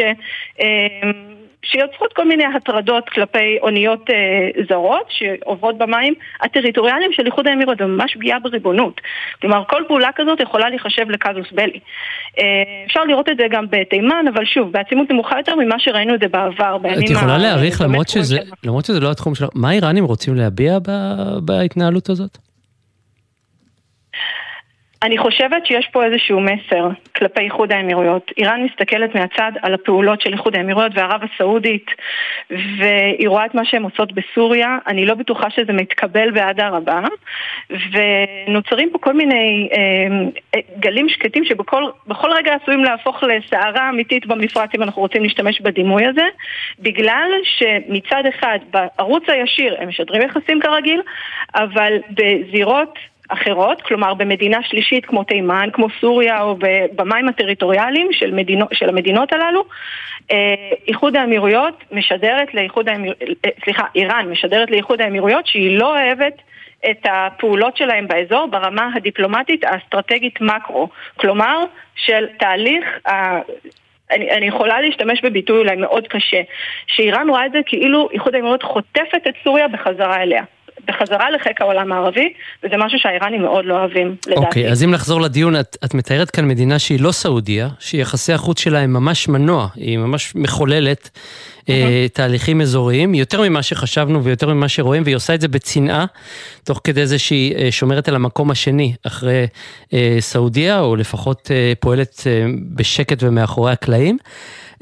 שיוצרות 1.65 2.13
כל 2.13 2.27
מיני 2.27 2.43
הטרדות 2.55 3.09
כלפי 3.09 3.57
אוניות 3.61 4.09
אה, 4.09 4.63
זרות 4.69 5.07
שעוברות 5.09 5.77
במים 5.77 6.13
הטריטוריאליים 6.41 7.11
של 7.13 7.25
איחוד 7.25 7.47
האמירות, 7.47 7.77
זה 7.77 7.85
ממש 7.85 8.15
פגיעה 8.15 8.39
בריבונות. 8.39 9.01
כלומר, 9.41 9.63
כל 9.69 9.83
פעולה 9.87 10.09
כזאת 10.15 10.39
יכולה 10.39 10.69
להיחשב 10.69 11.09
לקזוס 11.09 11.51
בלי. 11.51 11.79
אה, 12.39 12.43
אפשר 12.85 13.03
לראות 13.03 13.29
את 13.29 13.37
זה 13.37 13.43
גם 13.51 13.65
בתימן, 13.69 14.25
אבל 14.33 14.45
שוב, 14.45 14.71
בעצימות 14.71 15.09
נמוכה 15.11 15.37
יותר 15.37 15.55
ממה 15.55 15.79
שראינו 15.79 16.15
את 16.15 16.19
זה 16.19 16.27
בעבר. 16.27 16.77
את 17.03 17.09
יכולה 17.09 17.37
להעריך, 17.37 17.81
למרות 17.81 18.09
שזה, 18.09 18.39
למרות 18.63 18.85
שזה 18.85 18.99
לא 18.99 19.11
התחום 19.11 19.35
שלך, 19.35 19.49
מה 19.55 19.69
האיראנים 19.69 20.05
רוצים 20.05 20.35
להביע 20.35 20.77
בהתנהלות 21.41 22.09
הזאת? 22.09 22.44
אני 25.05 25.17
חושבת 25.17 25.65
שיש 25.65 25.87
פה 25.91 26.05
איזשהו 26.05 26.39
מסר 26.39 26.89
כלפי 27.15 27.41
איחוד 27.41 27.71
האמירויות. 27.71 28.31
איראן 28.37 28.63
מסתכלת 28.63 29.15
מהצד 29.15 29.51
על 29.61 29.73
הפעולות 29.73 30.21
של 30.21 30.33
איחוד 30.33 30.55
האמירויות 30.55 30.91
וערב 30.95 31.21
הסעודית 31.23 31.85
והיא 32.49 33.29
רואה 33.29 33.45
את 33.45 33.55
מה 33.55 33.65
שהן 33.65 33.83
עושות 33.83 34.13
בסוריה. 34.13 34.77
אני 34.87 35.05
לא 35.05 35.13
בטוחה 35.13 35.49
שזה 35.49 35.73
מתקבל 35.73 36.31
באהדה 36.31 36.69
רבה 36.69 37.01
ונוצרים 37.69 38.89
פה 38.91 38.97
כל 38.99 39.13
מיני 39.13 39.69
אה, 39.73 40.59
גלים 40.79 41.09
שקטים 41.09 41.45
שבכל 41.45 42.31
רגע 42.35 42.55
עשויים 42.61 42.83
להפוך 42.83 43.23
לסערה 43.23 43.89
אמיתית 43.89 44.25
במפרץ 44.25 44.69
אם 44.75 44.83
אנחנו 44.83 45.01
רוצים 45.01 45.23
להשתמש 45.23 45.61
בדימוי 45.61 46.05
הזה 46.05 46.27
בגלל 46.79 47.31
שמצד 47.43 48.23
אחד 48.29 48.59
בערוץ 48.71 49.23
הישיר 49.27 49.75
הם 49.79 49.89
משדרים 49.89 50.21
יחסים 50.21 50.59
כרגיל 50.61 51.01
אבל 51.55 51.93
בזירות 52.09 52.99
אחרות, 53.29 53.81
כלומר 53.81 54.13
במדינה 54.13 54.57
שלישית 54.63 55.05
כמו 55.05 55.23
תימן, 55.23 55.69
כמו 55.73 55.87
סוריה 56.01 56.41
או 56.41 56.57
במים 56.95 57.29
הטריטוריאליים 57.29 58.07
של, 58.11 58.33
מדינו, 58.33 58.65
של 58.73 58.89
המדינות 58.89 59.33
הללו, 59.33 59.63
אה, 60.31 60.53
איחוד 60.87 61.15
האמירויות 61.15 61.83
משדרת 61.91 62.53
לאיחוד 62.53 62.89
האמירויות, 62.89 63.21
אה, 63.45 63.49
סליחה, 63.63 63.83
איראן 63.95 64.29
משדרת 64.29 64.71
לאיחוד 64.71 65.01
האמירויות 65.01 65.47
שהיא 65.47 65.77
לא 65.77 65.97
אוהבת 65.97 66.41
את 66.89 67.05
הפעולות 67.11 67.77
שלהם 67.77 68.07
באזור 68.07 68.47
ברמה 68.47 68.89
הדיפלומטית 68.95 69.63
האסטרטגית 69.63 70.41
מקרו, 70.41 70.89
כלומר 71.15 71.63
של 71.95 72.27
תהליך 72.39 72.85
ה... 73.07 73.39
אני, 74.11 74.31
אני 74.31 74.45
יכולה 74.45 74.81
להשתמש 74.81 75.21
בביטוי 75.21 75.57
אולי 75.57 75.75
מאוד 75.75 76.07
קשה, 76.07 76.41
שאיראן 76.87 77.29
רואה 77.29 77.45
את 77.45 77.51
זה 77.51 77.59
כאילו 77.65 78.09
איחוד 78.11 78.35
האמירויות 78.35 78.63
חוטפת 78.63 79.27
את 79.27 79.33
סוריה 79.43 79.67
בחזרה 79.67 80.21
אליה. 80.21 80.43
בחזרה 80.87 81.31
לחיק 81.31 81.61
העולם 81.61 81.91
הערבי, 81.91 82.33
וזה 82.63 82.75
משהו 82.77 82.99
שהאיראנים 82.99 83.41
מאוד 83.41 83.65
לא 83.65 83.73
אוהבים, 83.73 84.15
לדעתי. 84.27 84.45
אוקיי, 84.45 84.67
okay, 84.67 84.71
אז 84.71 84.83
אם 84.83 84.91
נחזור 84.91 85.21
לדיון, 85.21 85.55
את, 85.55 85.77
את 85.85 85.93
מתארת 85.93 86.29
כאן 86.29 86.47
מדינה 86.47 86.79
שהיא 86.79 86.99
לא 86.99 87.11
סעודיה, 87.11 87.69
שיחסי 87.79 88.33
החוץ 88.33 88.59
שלה 88.59 88.79
הם 88.79 88.93
ממש 88.93 89.27
מנוע, 89.27 89.67
היא 89.75 89.97
ממש 89.97 90.35
מחוללת 90.35 91.09
mm-hmm. 91.13 91.69
אה, 91.69 92.05
תהליכים 92.13 92.61
אזוריים, 92.61 93.13
יותר 93.13 93.41
ממה 93.41 93.63
שחשבנו 93.63 94.23
ויותר 94.23 94.53
ממה 94.53 94.67
שרואים, 94.67 95.03
והיא 95.03 95.15
עושה 95.15 95.35
את 95.35 95.41
זה 95.41 95.47
בצנעה, 95.47 96.05
תוך 96.63 96.81
כדי 96.83 97.05
זה 97.05 97.19
שהיא 97.19 97.55
אה, 97.55 97.71
שומרת 97.71 98.07
על 98.07 98.15
המקום 98.15 98.51
השני 98.51 98.93
אחרי 99.07 99.47
אה, 99.93 100.17
סעודיה, 100.19 100.79
או 100.79 100.95
לפחות 100.95 101.51
אה, 101.51 101.73
פועלת 101.79 102.23
אה, 102.27 102.45
בשקט 102.75 103.23
ומאחורי 103.23 103.71
הקלעים. 103.71 104.17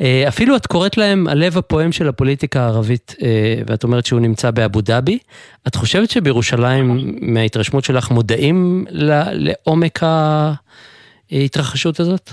אה, 0.01 0.25
אפילו 0.27 0.55
את 0.55 0.67
קוראת 0.67 0.97
להם 0.97 1.27
הלב 1.27 1.57
הפועם 1.57 1.91
של 1.91 2.07
הפוליטיקה 2.07 2.61
הערבית, 2.61 3.15
אה, 3.23 3.55
ואת 3.67 3.83
אומרת 3.83 4.05
שהוא 4.05 4.19
נמצא 4.19 4.51
באבו 4.51 4.81
דאבי. 4.81 5.19
את 5.67 5.75
חושבת 5.75 6.09
שבירושלים, 6.09 7.15
מההתרשמות 7.21 7.83
שלך, 7.83 8.11
מודעים 8.11 8.85
לעומק 9.31 9.99
ההתרחשות 11.31 11.99
הזאת? 11.99 12.31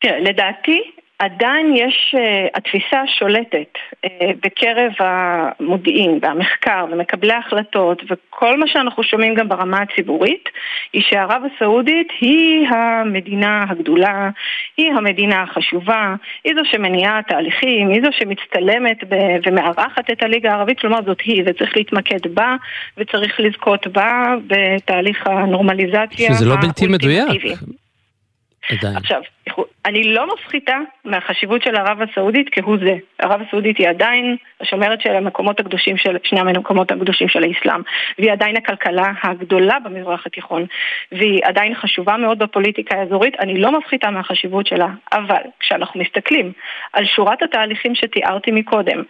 תראה, 0.00 0.20
לדעתי, 0.20 0.82
עדיין 1.18 1.74
יש, 1.76 2.14
uh, 2.18 2.50
התפיסה 2.54 3.00
השולטת 3.00 3.72
uh, 3.74 4.08
בקרב 4.42 4.92
המודיעין 4.98 6.18
והמחקר 6.22 6.86
ומקבלי 6.90 7.32
ההחלטות 7.32 8.02
וכל 8.10 8.58
מה 8.58 8.66
שאנחנו 8.66 9.02
שומעים 9.02 9.34
גם 9.34 9.48
ברמה 9.48 9.78
הציבורית 9.82 10.48
היא 10.92 11.02
שערב 11.02 11.42
הסעודית 11.46 12.08
היא 12.20 12.68
המדינה 12.68 13.64
הגדולה, 13.68 14.30
היא 14.76 14.90
המדינה 14.92 15.42
החשובה, 15.42 16.14
היא 16.44 16.54
זו 16.54 16.62
שמניעה 16.64 17.20
תהליכים, 17.28 17.88
היא 17.88 18.02
זו 18.02 18.08
שמצטלמת 18.12 18.98
ומארחת 19.46 20.10
את 20.10 20.22
הליגה 20.22 20.50
הערבית, 20.50 20.80
כלומר 20.80 20.98
זאת 21.06 21.20
היא 21.20 21.42
וצריך 21.46 21.76
להתמקד 21.76 22.34
בה 22.34 22.56
וצריך 22.96 23.40
לזכות 23.40 23.86
בה 23.86 24.34
בתהליך 24.46 25.26
הנורמליזציה. 25.26 26.34
שזה 26.34 26.44
לא 26.44 26.56
בלתי 26.56 26.86
מדויק. 26.86 27.42
עדיין. 28.70 28.96
עכשיו, 28.96 29.20
אני 29.86 30.04
לא 30.04 30.34
מפחיתה 30.34 30.76
מהחשיבות 31.04 31.62
של 31.62 31.76
ערב 31.76 31.98
הסעודית 32.02 32.48
כהוא 32.52 32.76
זה. 32.84 32.94
ערב 33.18 33.40
הסעודית 33.46 33.78
היא 33.78 33.88
עדיין 33.88 34.36
השומרת 34.60 35.00
של 35.00 35.16
המקומות 35.16 35.60
הקדושים 35.60 35.96
של, 35.96 36.16
שני 36.22 36.40
המקומות 36.40 36.92
הקדושים 36.92 37.28
של 37.28 37.44
האסלאם. 37.44 37.82
והיא 38.18 38.32
עדיין 38.32 38.56
הכלכלה 38.56 39.12
הגדולה 39.22 39.78
במזרח 39.84 40.26
התיכון. 40.26 40.66
והיא 41.12 41.40
עדיין 41.44 41.74
חשובה 41.74 42.16
מאוד 42.16 42.38
בפוליטיקה 42.38 42.96
האזורית. 42.96 43.34
אני 43.40 43.60
לא 43.60 43.78
מפחיתה 43.78 44.10
מהחשיבות 44.10 44.66
שלה. 44.66 44.88
אבל 45.12 45.42
כשאנחנו 45.60 46.00
מסתכלים 46.00 46.52
על 46.92 47.04
שורת 47.04 47.42
התהליכים 47.42 47.94
שתיארתי 47.94 48.50
מקודם, 48.50 49.02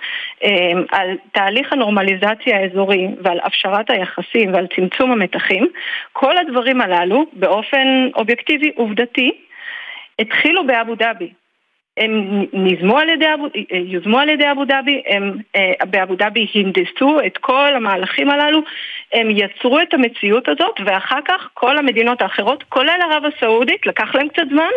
אמ, 0.43 0.85
על 0.93 1.17
תהליך 1.33 1.73
הנורמליזציה 1.73 2.59
האזורי 2.59 3.09
ועל 3.23 3.39
הפשרת 3.43 3.91
היחסים 3.91 4.55
ועל 4.55 4.67
צמצום 4.77 5.13
המתחים, 5.13 5.67
כל 6.13 6.39
הדברים 6.39 6.81
הללו 6.81 7.27
באופן 7.33 8.09
אובייקטיבי 8.15 8.73
עובדתי 8.75 9.46
התחילו 10.19 10.67
באבו 10.67 10.95
דאבי. 10.95 11.31
הם 11.97 12.45
נזמו 12.53 12.99
על 12.99 13.09
ידי 13.09 13.35
אבו, 13.35 13.47
יוזמו 13.71 14.19
על 14.19 14.29
ידי 14.29 14.51
אבו 14.53 14.65
דאבי, 14.65 15.03
הם 15.07 15.39
אה, 15.57 15.73
באבו 15.91 16.15
דאבי 16.15 16.47
הנדסו 16.55 17.19
את 17.27 17.39
כל 17.39 17.75
המהלכים 17.77 18.31
הללו, 18.31 18.61
הם 19.13 19.31
יצרו 19.31 19.81
את 19.81 19.95
המציאות 19.95 20.49
הזאת 20.49 20.81
ואחר 20.87 21.19
כך 21.25 21.49
כל 21.55 21.79
המדינות 21.79 22.23
האחרות, 22.23 22.65
כולל 22.69 22.99
ערב 23.03 23.23
הסעודית, 23.25 23.87
לקח 23.87 24.15
להם 24.15 24.29
קצת 24.29 24.49
זמן, 24.51 24.71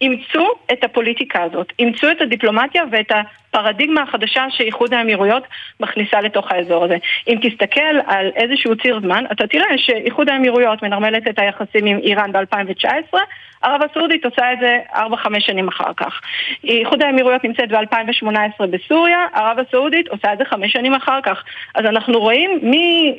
אימצו 0.00 0.48
את 0.72 0.84
הפוליטיקה 0.84 1.42
הזאת, 1.42 1.72
אימצו 1.78 2.10
את 2.10 2.20
הדיפלומטיה 2.20 2.84
ואת 2.90 3.12
הפרדיגמה 3.56 4.02
החדשה 4.02 4.46
שאיחוד 4.50 4.94
האמירויות 4.94 5.42
מכניסה 5.80 6.20
לתוך 6.20 6.52
האזור 6.52 6.84
הזה. 6.84 6.96
אם 7.28 7.38
תסתכל 7.42 7.96
על 8.06 8.30
איזשהו 8.36 8.76
ציר 8.76 9.00
זמן, 9.00 9.24
אתה 9.32 9.46
תראה 9.46 9.78
שאיחוד 9.78 10.28
האמירויות 10.28 10.82
מנרמלת 10.82 11.28
את 11.28 11.38
היחסים 11.38 11.86
עם 11.86 11.98
איראן 11.98 12.32
ב-2019, 12.32 13.16
ערב 13.62 13.80
הסעודית 13.90 14.24
עושה 14.24 14.52
את 14.52 14.58
זה 14.60 14.78
4-5 14.92 14.98
שנים 15.38 15.68
אחר 15.68 15.92
כך. 15.96 16.20
איחוד 16.64 17.02
האמירויות 17.02 17.44
נמצאת 17.44 17.68
ב-2018 17.68 18.66
בסוריה, 18.66 19.26
ערב 19.34 19.58
הסעודית 19.58 20.08
עושה 20.08 20.32
את 20.32 20.38
זה 20.38 20.44
5 20.44 20.72
שנים 20.72 20.94
אחר 20.94 21.20
כך. 21.22 21.44
אז 21.74 21.84
אנחנו 21.84 22.20
רואים 22.20 22.58
מי, 22.62 23.14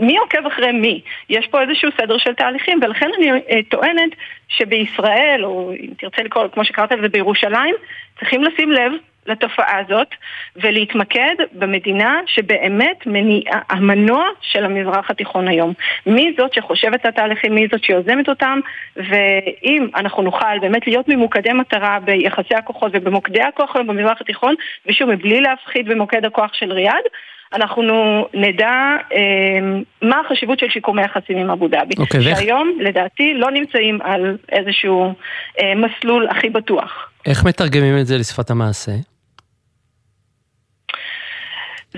מי 0.00 0.18
עוקב 0.18 0.46
אחרי 0.46 0.72
מי. 0.72 1.00
יש 1.28 1.46
פה 1.46 1.62
איזשהו 1.62 1.90
סדר 2.00 2.18
של 2.18 2.34
תהליכים, 2.34 2.80
ולכן 2.82 3.10
אני 3.18 3.30
אה, 3.30 3.60
טוענת 3.68 4.10
שבישראל, 4.48 5.44
או 5.44 5.72
אם 5.72 5.90
תרצה 5.98 6.22
לקרוא, 6.22 6.48
כמו 6.52 6.64
שקראת 6.64 6.92
לזה 6.92 7.08
בירושלים, 7.08 7.74
צריכים 8.18 8.44
לשים 8.44 8.72
לב 8.72 8.92
לתופעה 9.26 9.78
הזאת 9.78 10.08
ולהתמקד 10.56 11.34
במדינה 11.52 12.20
שבאמת 12.26 13.06
מניעה, 13.06 13.60
המנוע 13.68 14.28
של 14.40 14.64
המזרח 14.64 15.10
התיכון 15.10 15.48
היום. 15.48 15.72
מי 16.06 16.34
זאת 16.38 16.54
שחושבת 16.54 17.00
את 17.00 17.06
התהליכים, 17.06 17.54
מי 17.54 17.66
זאת 17.72 17.84
שיוזמת 17.84 18.28
אותם, 18.28 18.60
ואם 18.96 19.88
אנחנו 19.96 20.22
נוכל 20.22 20.58
באמת 20.60 20.86
להיות 20.86 21.08
ממוקדי 21.08 21.52
מטרה 21.52 21.98
ביחסי 22.04 22.54
הכוחות 22.54 22.92
ובמוקדי 22.94 23.42
הכוח 23.42 23.76
היום 23.76 23.86
במזרח 23.86 24.20
התיכון, 24.20 24.54
ושוב, 24.86 25.10
מבלי 25.10 25.40
להפחיד 25.40 25.88
במוקד 25.88 26.24
הכוח 26.24 26.54
של 26.54 26.72
ריאד, 26.72 27.04
אנחנו 27.52 28.26
נדע 28.34 28.96
אה, 29.14 29.58
מה 30.02 30.20
החשיבות 30.20 30.58
של 30.58 30.68
שיקומי 30.68 31.02
יחסים 31.02 31.38
עם 31.38 31.50
אבו 31.50 31.68
דאבי. 31.68 31.94
Okay, 31.94 32.00
אוקיי, 32.00 32.22
שהיום, 32.22 32.74
ואיך... 32.78 32.88
לדעתי, 32.88 33.34
לא 33.34 33.50
נמצאים 33.50 33.98
על 34.02 34.36
איזשהו 34.52 35.14
אה, 35.60 35.72
מסלול 35.74 36.28
הכי 36.30 36.50
בטוח. 36.50 37.10
איך 37.26 37.44
מתרגמים 37.44 37.98
את 38.00 38.06
זה 38.06 38.18
לשפת 38.18 38.50
המעשה? 38.50 38.92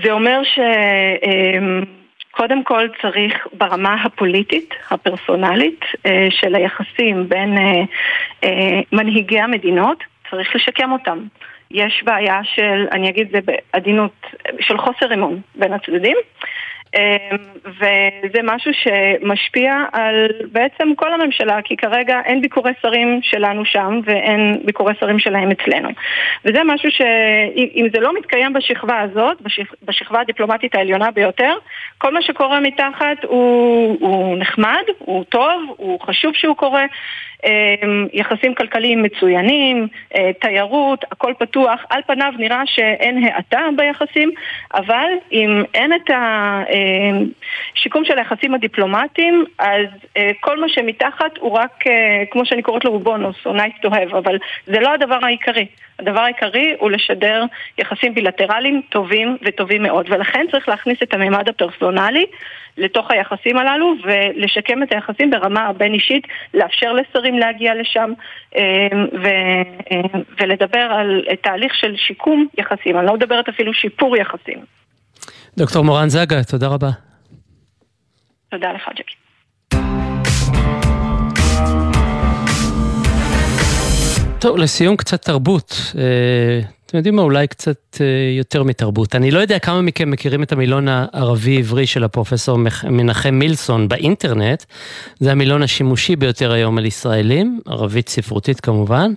זה 0.03 0.11
אומר 0.11 0.41
שקודם 0.43 2.57
אמ, 2.57 2.63
כל 2.63 2.87
צריך 3.01 3.47
ברמה 3.53 4.03
הפוליטית, 4.03 4.73
הפרסונלית, 4.91 5.79
אה, 6.05 6.27
של 6.29 6.55
היחסים 6.55 7.29
בין 7.29 7.57
אה, 7.57 7.81
אה, 8.43 8.79
מנהיגי 8.91 9.39
המדינות, 9.39 10.03
צריך 10.31 10.55
לשקם 10.55 10.91
אותם. 10.91 11.27
יש 11.73 12.03
בעיה 12.03 12.39
של, 12.43 12.87
אני 12.91 13.09
אגיד 13.09 13.27
זה 13.31 13.39
בעדינות, 13.45 14.25
של 14.59 14.77
חוסר 14.77 15.13
אמון 15.13 15.41
בין 15.55 15.73
הצדדים. 15.73 16.17
אמ, 16.95 17.37
וזה 17.65 18.39
משהו 18.43 18.71
שמשפיע 18.73 19.83
על 19.93 20.27
בעצם 20.51 20.95
כל 20.95 21.13
הממשלה, 21.13 21.61
כי 21.63 21.77
כרגע 21.77 22.21
אין 22.25 22.41
ביקורי 22.41 22.71
שרים 22.81 23.19
שלנו 23.21 23.65
שם 23.65 23.99
ואין 24.05 24.61
ביקורי 24.65 24.93
שרים 24.99 25.19
שלהם 25.19 25.51
אצלנו. 25.51 25.89
וזה 26.45 26.59
משהו 26.65 26.91
שאם 26.91 27.87
זה 27.93 27.99
לא 27.99 28.13
מתקיים 28.17 28.53
בשכבה 28.53 28.99
הזאת, 28.99 29.37
בשכבה 29.83 30.21
הדיפלומטית 30.21 30.75
העליונה 30.75 31.11
ביותר, 31.11 31.53
כל 31.97 32.13
מה 32.13 32.21
שקורה 32.21 32.59
מתחת 32.59 33.23
הוא, 33.23 33.97
הוא 33.99 34.37
נחמד, 34.37 34.83
הוא 34.97 35.23
טוב, 35.23 35.75
הוא 35.77 35.99
חשוב 36.01 36.33
שהוא 36.33 36.55
קורה. 36.55 36.85
אמ, 37.43 38.07
יחסים 38.13 38.55
כלכליים 38.55 39.03
מצוינים, 39.03 39.87
אה, 40.15 40.31
תיירות, 40.41 41.05
הכל 41.11 41.33
פתוח. 41.39 41.85
על 41.89 42.01
פניו 42.07 42.33
נראה 42.39 42.61
שאין 42.65 43.23
האטה 43.23 43.59
ביחסים, 43.75 44.31
אבל 44.73 45.07
אם 45.31 45.63
אין 45.73 45.93
את 45.93 46.09
השיקום 47.75 48.05
של 48.05 48.17
היחסים 48.17 48.53
הדיפלומטיים, 48.53 49.45
אז 49.59 49.87
אה, 50.17 50.31
כל 50.39 50.59
מה 50.59 50.69
שמתחת 50.69 51.37
הוא 51.39 51.51
רק, 51.51 51.87
אה, 51.87 52.23
כמו 52.31 52.45
שאני 52.45 52.61
קוראת 52.61 52.85
לו, 52.85 52.99
בונוס, 52.99 53.35
או 53.45 53.57
nice 53.57 53.85
to 53.85 53.89
have, 53.89 54.17
אבל 54.17 54.37
זה 54.65 54.79
לא 54.79 54.93
הדבר 54.93 55.19
העיקרי. 55.21 55.65
הדבר 55.99 56.19
העיקרי 56.19 56.75
הוא 56.79 56.91
לשדר 56.91 57.45
יחסים 57.77 58.13
בילטרליים 58.13 58.81
טובים 58.89 59.37
וטובים 59.41 59.83
מאוד, 59.83 60.05
ולכן 60.09 60.45
צריך 60.51 60.69
להכניס 60.69 60.97
את 61.03 61.13
הממד 61.13 61.49
הפרסונלי 61.49 62.25
לתוך 62.77 63.11
היחסים 63.11 63.57
הללו 63.57 63.93
ולשקם 64.03 64.83
את 64.83 64.91
היחסים 64.91 65.29
ברמה 65.29 65.67
הבין-אישית, 65.67 66.27
לאפשר 66.53 66.93
לשרים 66.93 67.39
להגיע 67.39 67.75
לשם 67.75 68.11
אמ, 68.55 68.61
ו, 69.23 69.27
אמ, 69.91 70.21
ולדבר 70.39 70.79
על 70.79 71.21
תהליך 71.41 71.75
של 71.75 71.95
שיקום 71.95 72.47
יחסים, 72.57 72.97
אני 72.97 73.05
לא 73.05 73.13
מדברת 73.13 73.49
אפילו 73.49 73.73
שיפור 73.73 74.17
יחסים. 74.17 74.65
דוקטור 75.57 75.83
מורן 75.83 76.09
זגה, 76.09 76.43
תודה 76.43 76.67
רבה. 76.67 76.89
תודה 78.49 78.71
לך, 78.73 78.89
ג'קי. 78.95 79.22
טוב, 84.43 84.57
לסיום 84.57 84.97
קצת 84.97 85.21
תרבות. 85.21 85.81
אה, 85.97 86.03
אתם 86.85 86.97
יודעים 86.97 87.15
מה, 87.15 87.21
אולי 87.21 87.47
קצת 87.47 87.97
אה, 88.01 88.05
יותר 88.37 88.63
מתרבות. 88.63 89.15
אני 89.15 89.31
לא 89.31 89.39
יודע 89.39 89.59
כמה 89.59 89.81
מכם 89.81 90.11
מכירים 90.11 90.43
את 90.43 90.51
המילון 90.51 90.87
הערבי-עברי 90.87 91.87
של 91.87 92.03
הפרופסור 92.03 92.57
מנחם 92.83 93.33
מילסון 93.33 93.87
באינטרנט. 93.87 94.63
זה 95.19 95.31
המילון 95.31 95.63
השימושי 95.63 96.15
ביותר 96.15 96.51
היום 96.51 96.77
על 96.77 96.85
ישראלים, 96.85 97.59
ערבית 97.65 98.09
ספרותית 98.09 98.59
כמובן. 98.59 99.13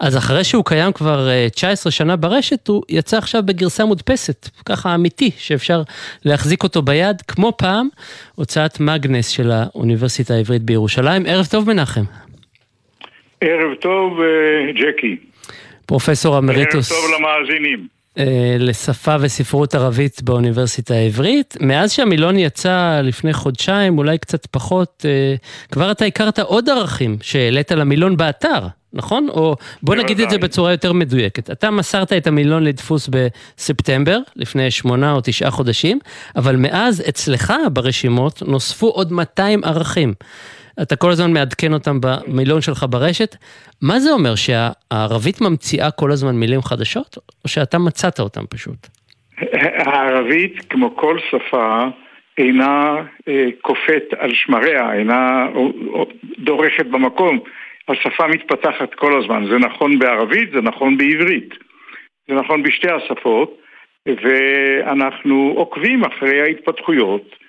אז 0.00 0.16
אחרי 0.16 0.44
שהוא 0.44 0.64
קיים 0.64 0.92
כבר 0.92 1.28
19 1.54 1.90
אה, 1.90 1.94
שנה 1.94 2.16
ברשת, 2.16 2.68
הוא 2.68 2.82
יצא 2.88 3.18
עכשיו 3.18 3.42
בגרסה 3.46 3.84
מודפסת, 3.84 4.48
ככה 4.64 4.94
אמיתי, 4.94 5.30
שאפשר 5.38 5.82
להחזיק 6.24 6.62
אותו 6.62 6.82
ביד, 6.82 7.22
כמו 7.28 7.52
פעם, 7.56 7.88
הוצאת 8.34 8.80
מגנס 8.80 9.28
של 9.28 9.50
האוניברסיטה 9.50 10.34
העברית 10.34 10.62
בירושלים. 10.62 11.26
ערב 11.26 11.46
טוב 11.50 11.68
מנחם. 11.68 12.04
ערב 13.40 13.74
טוב, 13.80 14.20
אה, 14.20 14.72
ג'קי. 14.72 15.16
פרופסור 15.86 16.38
אמריטוס. 16.38 16.92
ערב 16.92 17.00
טוב 17.00 17.10
למאזינים. 17.20 17.96
אה, 18.18 18.56
לשפה 18.58 19.16
וספרות 19.20 19.74
ערבית 19.74 20.22
באוניברסיטה 20.22 20.94
העברית. 20.94 21.56
מאז 21.60 21.92
שהמילון 21.92 22.38
יצא 22.38 23.00
לפני 23.02 23.32
חודשיים, 23.32 23.98
אולי 23.98 24.18
קצת 24.18 24.46
פחות, 24.46 25.04
אה, 25.08 25.34
כבר 25.72 25.90
אתה 25.90 26.04
הכרת 26.04 26.38
עוד 26.38 26.68
ערכים 26.68 27.16
שהעלית 27.22 27.72
למילון 27.72 28.16
באתר, 28.16 28.66
נכון? 28.92 29.28
או 29.28 29.56
בוא 29.82 29.94
נגיד 29.94 30.20
את 30.20 30.30
זה 30.30 30.38
בצורה 30.38 30.70
יותר 30.70 30.92
מדויקת. 30.92 31.50
אתה 31.50 31.70
מסרת 31.70 32.12
את 32.12 32.26
המילון 32.26 32.64
לדפוס 32.64 33.08
בספטמבר, 33.08 34.18
לפני 34.36 34.70
שמונה 34.70 35.12
או 35.12 35.20
תשעה 35.24 35.50
חודשים, 35.50 35.98
אבל 36.36 36.56
מאז 36.56 37.02
אצלך 37.08 37.52
ברשימות 37.72 38.42
נוספו 38.42 38.86
עוד 38.86 39.12
200 39.12 39.64
ערכים. 39.64 40.14
אתה 40.82 40.96
כל 40.96 41.10
הזמן 41.10 41.32
מעדכן 41.32 41.72
אותם 41.72 41.98
במילון 42.00 42.60
שלך 42.60 42.86
ברשת. 42.90 43.36
מה 43.82 43.98
זה 43.98 44.10
אומר, 44.12 44.34
שהערבית 44.34 45.40
ממציאה 45.40 45.90
כל 45.90 46.10
הזמן 46.12 46.34
מילים 46.36 46.62
חדשות, 46.62 47.18
או 47.44 47.48
שאתה 47.48 47.78
מצאת 47.78 48.20
אותם 48.20 48.46
פשוט? 48.50 48.86
הערבית, 49.78 50.66
כמו 50.70 50.96
כל 50.96 51.18
שפה, 51.30 51.84
אינה 52.38 52.94
אה, 53.28 53.46
קופאת 53.60 54.04
על 54.18 54.34
שמריה, 54.34 54.92
אינה 54.92 55.46
דורכת 56.38 56.86
במקום. 56.86 57.38
השפה 57.88 58.26
מתפתחת 58.26 58.94
כל 58.94 59.22
הזמן. 59.22 59.46
זה 59.50 59.58
נכון 59.58 59.98
בערבית, 59.98 60.50
זה 60.52 60.60
נכון 60.60 60.98
בעברית. 60.98 61.54
זה 62.28 62.34
נכון 62.34 62.62
בשתי 62.62 62.90
השפות, 62.90 63.58
ואנחנו 64.06 65.52
עוקבים 65.56 66.04
אחרי 66.04 66.40
ההתפתחויות. 66.40 67.45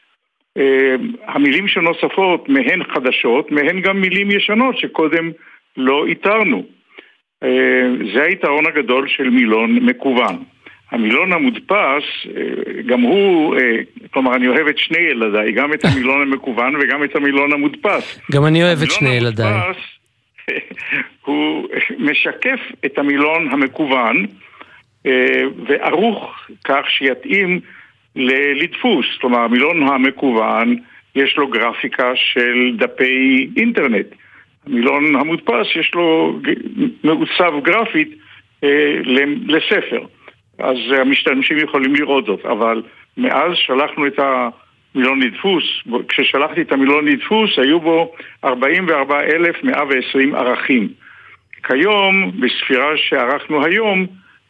אה, 0.58 0.96
המילים 1.28 1.68
שנוספות, 1.68 2.50
מהן 2.50 2.84
חדשות, 2.84 3.52
מהן 3.52 3.82
גם 3.82 4.02
מילים 4.02 4.32
ישנות 4.32 4.78
שקודם 4.78 5.32
לא 5.78 6.06
איתרנו. 6.06 6.64
אה, 7.44 7.50
זה 8.14 8.24
היתרון 8.24 8.68
הגדול 8.68 9.08
של 9.08 9.30
מילון 9.30 9.72
מקוון. 9.76 10.44
המילון 10.92 11.34
המודפס, 11.34 12.04
אה, 12.36 12.82
גם 12.86 13.02
הוא, 13.02 13.56
כלומר 14.12 14.36
אני 14.36 14.48
אוהב 14.48 14.68
את 14.68 14.78
שני 14.78 14.98
ילדיי, 14.98 15.52
גם 15.52 15.74
את 15.74 15.86
המילון 15.86 16.22
המקוון 16.22 16.76
וגם 16.76 17.04
את 17.04 17.16
המילון 17.16 17.54
המודפס. 17.54 18.20
גם 18.32 18.46
אני 18.46 18.64
אוהב 18.64 18.82
את 18.82 18.92
שני 18.92 19.10
ילדיי. 19.10 19.54
הוא 21.26 21.68
משקף 21.98 22.60
את 22.86 22.98
המילון 22.98 23.48
המקוון 23.52 24.26
וערוך 25.68 26.48
כך 26.64 26.90
שיתאים 26.90 27.60
לדפוס, 28.56 29.06
כלומר 29.22 29.40
המילון 29.40 29.84
המקוון 29.84 30.76
יש 31.16 31.38
לו 31.38 31.48
גרפיקה 31.48 32.12
של 32.16 32.76
דפי 32.78 33.48
אינטרנט. 33.58 34.06
המילון 34.68 35.16
המודפס 35.16 35.68
יש 35.76 35.92
לו 35.96 36.40
מעוצב 37.04 37.54
גרפית 37.64 38.10
אה, 38.64 38.96
לספר, 39.48 40.06
אז 40.60 40.78
המשתמשים 40.98 41.58
יכולים 41.58 41.96
לראות 41.96 42.26
זאת, 42.26 42.46
אבל 42.46 42.84
מאז 43.18 43.52
שלחנו 43.56 44.08
את 44.08 44.20
המילון 44.20 45.20
לדפוס, 45.22 45.64
כששלחתי 46.10 46.62
את 46.62 46.72
המילון 46.72 47.08
לדפוס 47.08 47.60
היו 47.60 47.80
בו 47.80 48.14
44,120 48.44 50.36
ערכים. 50.36 50.88
כיום, 51.64 52.32
בספירה 52.40 52.98
שערכנו 52.98 53.66
היום, 53.66 54.08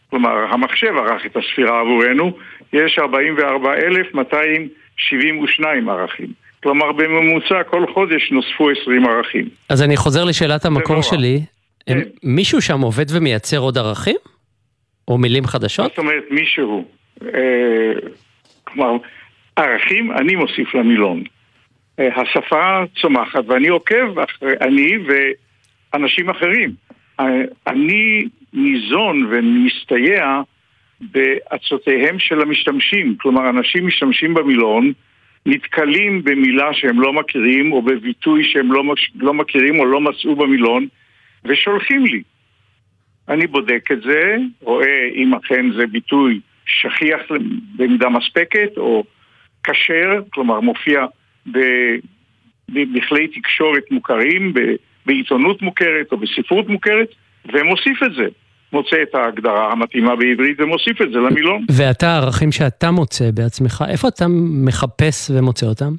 כלומר 0.09 0.45
המחשב 0.49 0.93
ערך 0.97 1.25
את 1.25 1.37
הספירה 1.37 1.81
עבורנו, 1.81 2.37
יש 2.73 2.99
44,272 2.99 5.89
ערכים. 5.89 6.27
כלומר 6.63 6.91
בממוצע 6.91 7.63
כל 7.63 7.93
חודש 7.93 8.31
נוספו 8.31 8.69
20 8.81 9.05
ערכים. 9.05 9.49
אז 9.69 9.83
אני 9.83 9.97
חוזר 9.97 10.23
לשאלת 10.23 10.65
המקור 10.65 11.01
שלי. 11.01 11.41
כן. 11.85 11.99
מישהו 12.23 12.61
שם 12.61 12.81
עובד 12.81 13.05
ומייצר 13.11 13.57
עוד 13.57 13.77
ערכים? 13.77 14.15
או 15.07 15.17
מילים 15.17 15.45
חדשות? 15.45 15.89
זאת 15.89 15.97
אומרת 15.97 16.23
מישהו. 16.31 16.85
אה, 17.23 17.93
כלומר, 18.63 18.97
ערכים 19.55 20.11
אני 20.11 20.35
מוסיף 20.35 20.75
למילון. 20.75 21.23
אה, 21.99 22.21
השפה 22.21 22.83
צומחת 23.01 23.43
ואני 23.47 23.67
עוקב 23.67 24.19
אחרי, 24.19 24.53
אני 24.61 24.91
ואנשים 25.93 26.29
אחרים. 26.29 26.71
אה, 27.19 27.25
אני 27.67 28.27
ניזון 28.53 29.27
ומסתייע 29.29 30.41
בעצותיהם 31.01 32.19
של 32.19 32.41
המשתמשים. 32.41 33.15
כלומר, 33.17 33.49
אנשים 33.49 33.87
משתמשים 33.87 34.33
במילון, 34.33 34.91
נתקלים 35.45 36.23
במילה 36.23 36.73
שהם 36.73 37.01
לא 37.01 37.13
מכירים, 37.13 37.71
או 37.71 37.81
בביטוי 37.81 38.43
שהם 38.43 38.71
לא, 38.71 38.83
לא 39.15 39.33
מכירים 39.33 39.79
או 39.79 39.85
לא 39.85 40.01
מצאו 40.01 40.35
במילון, 40.35 40.87
ושולחים 41.45 42.05
לי. 42.05 42.21
אני 43.29 43.47
בודק 43.47 43.91
את 43.91 44.01
זה, 44.01 44.35
רואה 44.61 45.09
אם 45.15 45.33
אכן 45.33 45.71
זה 45.71 45.87
ביטוי 45.87 46.39
שכיח 46.65 47.21
במידה 47.75 48.09
מספקת, 48.09 48.77
או 48.77 49.03
כשר, 49.63 50.21
כלומר 50.29 50.59
מופיע 50.59 51.05
בכלי 52.69 53.27
תקשורת 53.27 53.91
מוכרים, 53.91 54.53
בעיתונות 55.05 55.61
מוכרת 55.61 56.11
או 56.11 56.17
בספרות 56.17 56.69
מוכרת, 56.69 57.07
ומוסיף 57.53 58.03
את 58.03 58.13
זה. 58.13 58.27
מוצא 58.73 59.01
את 59.01 59.15
ההגדרה 59.15 59.71
המתאימה 59.71 60.15
בעברית 60.15 60.59
ומוסיף 60.59 61.01
את 61.01 61.11
זה 61.11 61.17
למילון. 61.17 61.65
ואתה, 61.77 62.07
הערכים 62.07 62.51
שאתה 62.51 62.91
מוצא 62.91 63.31
בעצמך, 63.33 63.83
איפה 63.89 64.07
אתה 64.07 64.25
מחפש 64.65 65.31
ומוצא 65.31 65.65
אותם? 65.65 65.93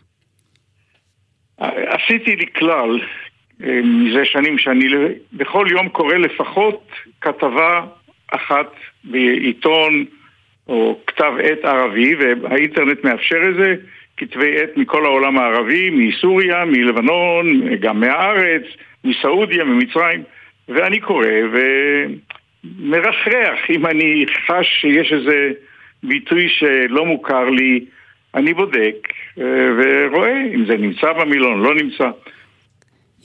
עשיתי 1.87 2.37
לי 2.37 2.47
כלל 2.59 3.01
אה, 3.65 3.81
מזה 3.85 4.25
שנים 4.25 4.59
שאני 4.59 4.87
בכל 5.33 5.67
יום 5.71 5.89
קורא 5.89 6.15
לפחות 6.15 6.91
כתבה 7.21 7.85
אחת 8.33 8.73
בעיתון 9.05 10.05
או 10.69 10.99
כתב 11.07 11.33
עת 11.43 11.65
ערבי, 11.65 12.15
והאינטרנט 12.15 13.05
מאפשר 13.05 13.39
את 13.49 13.55
זה, 13.55 13.75
כתבי 14.17 14.63
עת 14.63 14.77
מכל 14.77 15.05
העולם 15.05 15.39
הערבי, 15.39 15.91
מסוריה, 15.91 16.65
מלבנון, 16.65 17.77
גם 17.81 18.01
מהארץ, 18.01 18.63
מסעודיה, 19.05 19.65
ממצרים, 19.65 20.23
ואני 20.69 21.01
קורא 21.01 21.27
ומרחרח 22.65 23.71
אם 23.71 23.87
אני 23.87 24.25
חש 24.47 24.81
שיש 24.81 25.13
איזה 25.13 25.53
ביטוי 26.03 26.49
שלא 26.49 27.07
מוכר 27.07 27.51
לי, 27.51 27.85
אני 28.35 28.55
בודק 28.55 29.09
אה, 29.41 29.45
ורואה 29.79 30.45
אם 30.55 30.67
זה 30.67 30.77
נמצא 30.77 31.13
במילון, 31.13 31.63
לא 31.63 31.75
נמצא. 31.75 32.11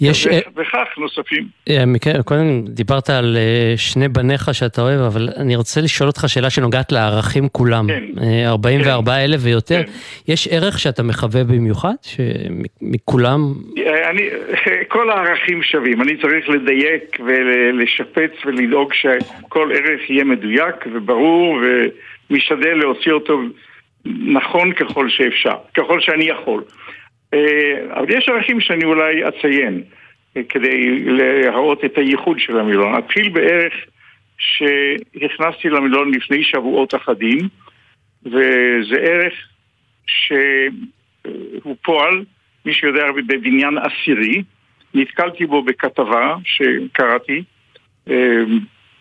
יש... 0.01 0.27
אה, 0.27 0.39
וכך 0.55 0.97
נוספים. 0.97 1.43
אה, 1.69 2.23
קודם 2.25 2.65
דיברת 2.65 3.09
על 3.09 3.37
אה, 3.37 3.73
שני 3.77 4.07
בניך 4.07 4.53
שאתה 4.53 4.81
אוהב, 4.81 4.99
אבל 4.99 5.29
אני 5.37 5.55
רוצה 5.55 5.81
לשאול 5.81 6.09
אותך 6.09 6.23
שאלה 6.27 6.49
שנוגעת 6.49 6.91
לערכים 6.91 7.49
כולם. 7.49 7.87
כן. 7.87 8.45
44 8.45 9.11
כן. 9.11 9.19
אלף 9.19 9.39
ויותר. 9.43 9.83
כן. 9.83 9.91
יש 10.27 10.47
ערך 10.47 10.79
שאתה 10.79 11.03
מחווה 11.03 11.43
במיוחד? 11.43 11.93
מכולם? 12.81 13.39
אני, 14.09 14.29
כל 14.93 15.09
הערכים 15.09 15.63
שווים. 15.63 16.01
אני 16.01 16.17
צריך 16.21 16.49
לדייק 16.49 17.17
ולשפץ 17.25 18.31
ולדאוג 18.45 18.93
שכל 18.93 19.71
ערך 19.75 20.09
יהיה 20.09 20.23
מדויק 20.23 20.75
וברור 20.93 21.57
ומשתדל 22.29 22.73
להוציא 22.73 23.11
אותו 23.11 23.41
נכון 24.05 24.73
ככל 24.73 25.09
שאפשר, 25.09 25.55
ככל 25.73 26.01
שאני 26.01 26.23
יכול. 26.23 26.63
אה, 27.33 27.99
אבל 27.99 28.09
יש 28.09 28.29
ערכים 28.29 28.61
שאני 28.61 28.85
אולי 28.85 29.27
אציין 29.27 29.83
אה, 30.37 30.41
כדי 30.49 30.99
להראות 30.99 31.85
את 31.85 31.97
הייחוד 31.97 32.39
של 32.39 32.59
המילון. 32.59 32.97
אתחיל 32.97 33.29
בערך 33.29 33.73
שהכנסתי 34.37 35.69
למילון 35.69 36.13
לפני 36.13 36.43
שבועות 36.43 36.95
אחדים, 36.95 37.39
וזה 38.25 38.95
ערך 38.95 39.33
שהוא 40.07 41.75
פועל, 41.83 42.23
מי 42.65 42.73
שיודע 42.73 43.11
בבניין 43.27 43.77
עשירי, 43.77 44.43
נתקלתי 44.93 45.45
בו 45.45 45.63
בכתבה 45.63 46.35
שקראתי, 46.45 47.43
אה, 48.09 48.43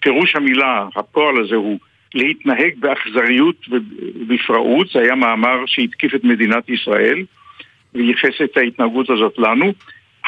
פירוש 0.01 0.37
המילה, 0.37 0.87
הפועל 0.97 1.45
הזה 1.45 1.55
הוא 1.55 1.79
להתנהג 2.15 2.75
באכזריות 2.79 3.57
ובפראות, 3.69 4.89
זה 4.89 5.01
היה 5.01 5.15
מאמר 5.15 5.67
שהתקיף 5.67 6.15
את 6.15 6.25
מדינת 6.25 6.69
ישראל. 6.69 7.25
וייחס 7.95 8.41
את 8.45 8.57
ההתנהגות 8.57 9.11
הזאת 9.11 9.39
לנו. 9.39 9.73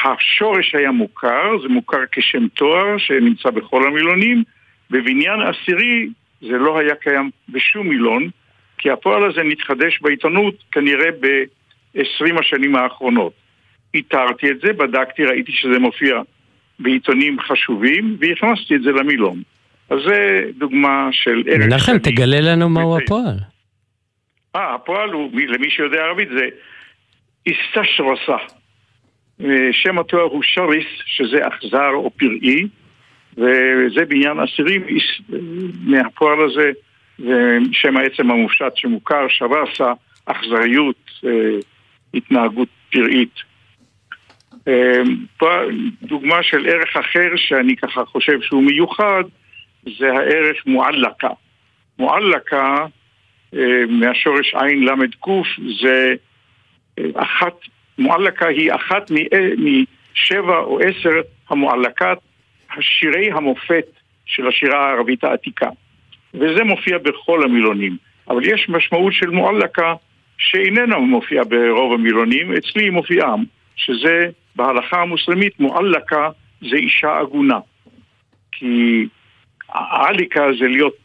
השורש 0.03 0.75
היה 0.75 0.91
מוכר, 0.91 1.61
זה 1.61 1.67
מוכר 1.67 1.99
כשם 2.11 2.47
תואר 2.47 2.97
שנמצא 2.97 3.49
בכל 3.49 3.87
המילונים. 3.87 4.43
בבניין 4.91 5.41
עשירי 5.41 6.07
זה 6.41 6.57
לא 6.57 6.79
היה 6.79 6.95
קיים 6.95 7.29
בשום 7.49 7.87
מילון, 7.87 8.29
כי 8.77 8.91
הפועל 8.91 9.29
הזה 9.29 9.43
נתחדש 9.43 9.99
בעיתונות 10.01 10.55
כנראה 10.71 11.11
ב-20 11.19 12.39
השנים 12.39 12.75
האחרונות. 12.75 13.33
איתרתי 13.93 14.51
את 14.51 14.59
זה, 14.61 14.73
בדקתי, 14.73 15.25
ראיתי 15.25 15.51
שזה 15.51 15.79
מופיע 15.79 16.21
בעיתונים 16.79 17.39
חשובים, 17.39 18.17
והכנסתי 18.19 18.75
את 18.75 18.81
זה 18.81 18.91
למילון. 18.91 19.41
אז 19.89 19.99
זה 20.05 20.43
דוגמה 20.57 21.09
של 21.11 21.43
ערך... 21.47 21.65
מנחם, 21.65 21.97
תגלה 21.97 22.39
לנו 22.41 22.69
מהו 22.69 22.97
הפועל. 22.97 23.37
אה, 24.55 24.75
הפועל 24.75 25.09
הוא, 25.09 25.31
למי 25.47 25.69
שיודע 25.69 25.97
ערבית, 25.97 26.29
זה 26.29 26.49
איסתשרסה. 27.47 28.37
שם 29.71 29.99
התואר 29.99 30.23
הוא 30.23 30.43
שריס, 30.43 30.85
שזה 31.05 31.47
אכזר 31.47 31.89
או 31.93 32.09
פראי, 32.09 32.67
וזה 33.37 34.05
בעניין 34.05 34.39
אסירים 34.39 34.81
מהפועל 35.83 36.37
הזה, 36.45 36.71
ושם 37.19 37.97
העצם 37.97 38.31
המופשט 38.31 38.75
שמוכר, 38.75 39.25
שרסה, 39.29 39.93
אכזריות, 40.25 41.09
אה, 41.25 41.31
התנהגות 42.13 42.67
פראית. 42.91 43.35
אה, 44.67 45.01
דוגמה 46.01 46.43
של 46.43 46.67
ערך 46.67 46.97
אחר 46.97 47.35
שאני 47.35 47.75
ככה 47.75 48.05
חושב 48.05 48.41
שהוא 48.41 48.63
מיוחד, 48.63 49.23
זה 49.99 50.11
הערך 50.13 50.65
מועלקה. 50.65 51.29
מועלקה, 51.99 52.85
אה, 53.55 53.85
מהשורש 53.89 54.55
עין 54.55 54.83
ל"ק, 54.83 55.27
זה 55.81 56.15
אחת, 57.15 57.53
מועלקה 57.97 58.47
היא 58.47 58.71
אחת 58.75 59.11
משבע 59.57 60.57
או 60.57 60.79
עשר 60.79 61.09
המועלקת 61.49 62.17
השירי 62.77 63.31
המופת 63.31 63.85
של 64.25 64.47
השירה 64.47 64.89
הערבית 64.89 65.23
העתיקה. 65.23 65.69
וזה 66.33 66.63
מופיע 66.63 66.97
בכל 66.97 67.43
המילונים. 67.43 67.97
אבל 68.27 68.45
יש 68.45 68.69
משמעות 68.69 69.13
של 69.13 69.29
מועלקה 69.29 69.93
שאיננה 70.37 70.97
מופיעה 70.97 71.43
ברוב 71.43 71.93
המילונים, 71.93 72.53
אצלי 72.53 72.83
היא 72.83 72.91
מופיעה, 72.91 73.35
שזה 73.75 74.29
בהלכה 74.55 75.01
המוסלמית 75.01 75.59
מועלקה 75.59 76.29
זה 76.61 76.75
אישה 76.75 77.19
עגונה. 77.19 77.59
כי 78.51 79.07
העליקה 79.69 80.45
זה 80.59 80.67
להיות 80.67 80.95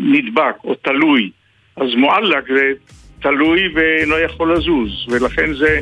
נדבק 0.00 0.54
או 0.64 0.74
תלוי, 0.74 1.30
אז 1.76 1.94
מועלק 1.94 2.44
זה 2.48 2.72
תלוי 3.22 3.60
ואינו 3.74 4.18
יכול 4.18 4.56
לזוז, 4.56 4.90
ולכן 5.08 5.54
זה 5.54 5.80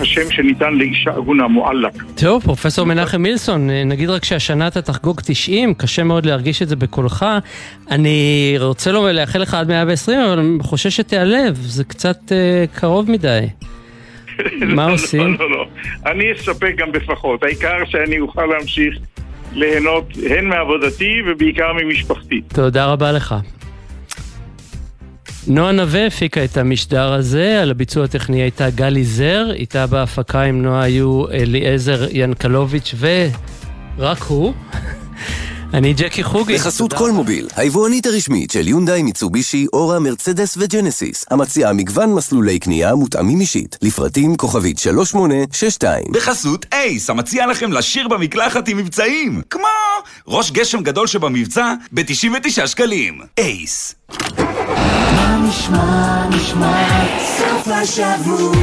השם 0.00 0.30
שניתן 0.30 0.74
לאישה 0.74 1.10
עגונה, 1.10 1.48
מועלק. 1.48 1.92
טוב, 2.16 2.42
פרופסור 2.42 2.86
מנחם 2.86 3.22
מילסון, 3.22 3.70
נגיד 3.70 4.10
רק 4.10 4.24
שהשנה 4.24 4.68
אתה 4.68 4.82
תחגוג 4.82 5.20
90, 5.20 5.74
קשה 5.74 6.02
מאוד 6.04 6.26
להרגיש 6.26 6.62
את 6.62 6.68
זה 6.68 6.76
בקולך. 6.76 7.26
אני 7.90 8.54
רוצה 8.58 8.92
לא 8.92 9.10
לאחל 9.10 9.38
לך 9.38 9.54
עד 9.54 9.68
120, 9.68 10.20
אבל 10.20 10.38
אני 10.38 10.58
חושש 10.62 10.96
שתיעלב, 10.96 11.54
זה 11.54 11.84
קצת 11.84 12.18
uh, 12.26 12.78
קרוב 12.80 13.10
מדי. 13.10 13.46
מה 14.76 14.88
לא, 14.88 14.92
עושים? 14.92 15.20
לא, 15.20 15.50
לא, 15.50 15.50
לא. 15.50 15.66
אני 16.06 16.32
אספק 16.32 16.74
גם 16.76 16.92
בפחות. 16.92 17.42
העיקר 17.42 17.76
שאני 17.86 18.20
אוכל 18.20 18.46
להמשיך 18.46 18.98
ליהנות 19.52 20.04
הן 20.30 20.44
מעבודתי 20.48 21.22
ובעיקר 21.26 21.72
ממשפחתי. 21.72 22.40
תודה 22.54 22.86
רבה 22.86 23.12
לך. 23.12 23.34
נועה 25.50 25.72
נווה 25.72 26.06
הפיקה 26.06 26.44
את 26.44 26.56
המשדר 26.56 27.12
הזה, 27.12 27.62
על 27.62 27.70
הביצוע 27.70 28.04
הטכני 28.04 28.42
הייתה 28.42 28.70
גלי 28.70 29.04
זר, 29.04 29.50
איתה 29.52 29.86
בהפקה 29.86 30.42
עם 30.42 30.62
נועה 30.62 30.82
היו 30.82 31.30
אליעזר 31.30 32.06
ינקלוביץ' 32.10 32.94
ורק 32.98 34.22
הוא. 34.22 34.54
אני 35.74 35.92
ג'קי 35.92 36.22
חוגי. 36.24 36.54
בחסות 36.54 36.92
כל 36.92 37.10
מוביל, 37.10 37.48
היבואנית 37.56 38.06
הרשמית 38.06 38.50
של 38.50 38.68
יונדאי, 38.68 39.02
מיצובישי, 39.02 39.66
אורה, 39.72 39.98
מרצדס 39.98 40.56
וג'נסיס, 40.60 41.24
המציעה 41.30 41.72
מגוון 41.72 42.14
מסלולי 42.14 42.58
קנייה 42.58 42.94
מותאמים 42.94 43.40
אישית, 43.40 43.76
לפרטים 43.82 44.36
כוכבית 44.36 44.78
3862. 44.78 46.04
בחסות 46.12 46.66
אייס, 46.72 47.10
המציע 47.10 47.46
לכם 47.46 47.72
לשיר 47.72 48.08
במקלחת 48.08 48.68
עם 48.68 48.76
מבצעים, 48.76 49.42
כמו 49.50 49.68
ראש 50.28 50.50
גשם 50.50 50.82
גדול 50.82 51.06
שבמבצע 51.06 51.74
ב-99 51.92 52.66
שקלים. 52.66 53.20
אייס. 53.38 53.94
נשמע, 55.48 56.26
נשמע, 56.28 57.06
סוף 57.38 57.68
השבוע, 57.68 58.54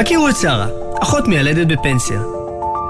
הכירו 0.00 0.28
את 0.28 0.36
שרה, 0.36 0.66
אחות 1.02 1.28
מיילדת 1.28 1.66
בפנסיה. 1.66 2.20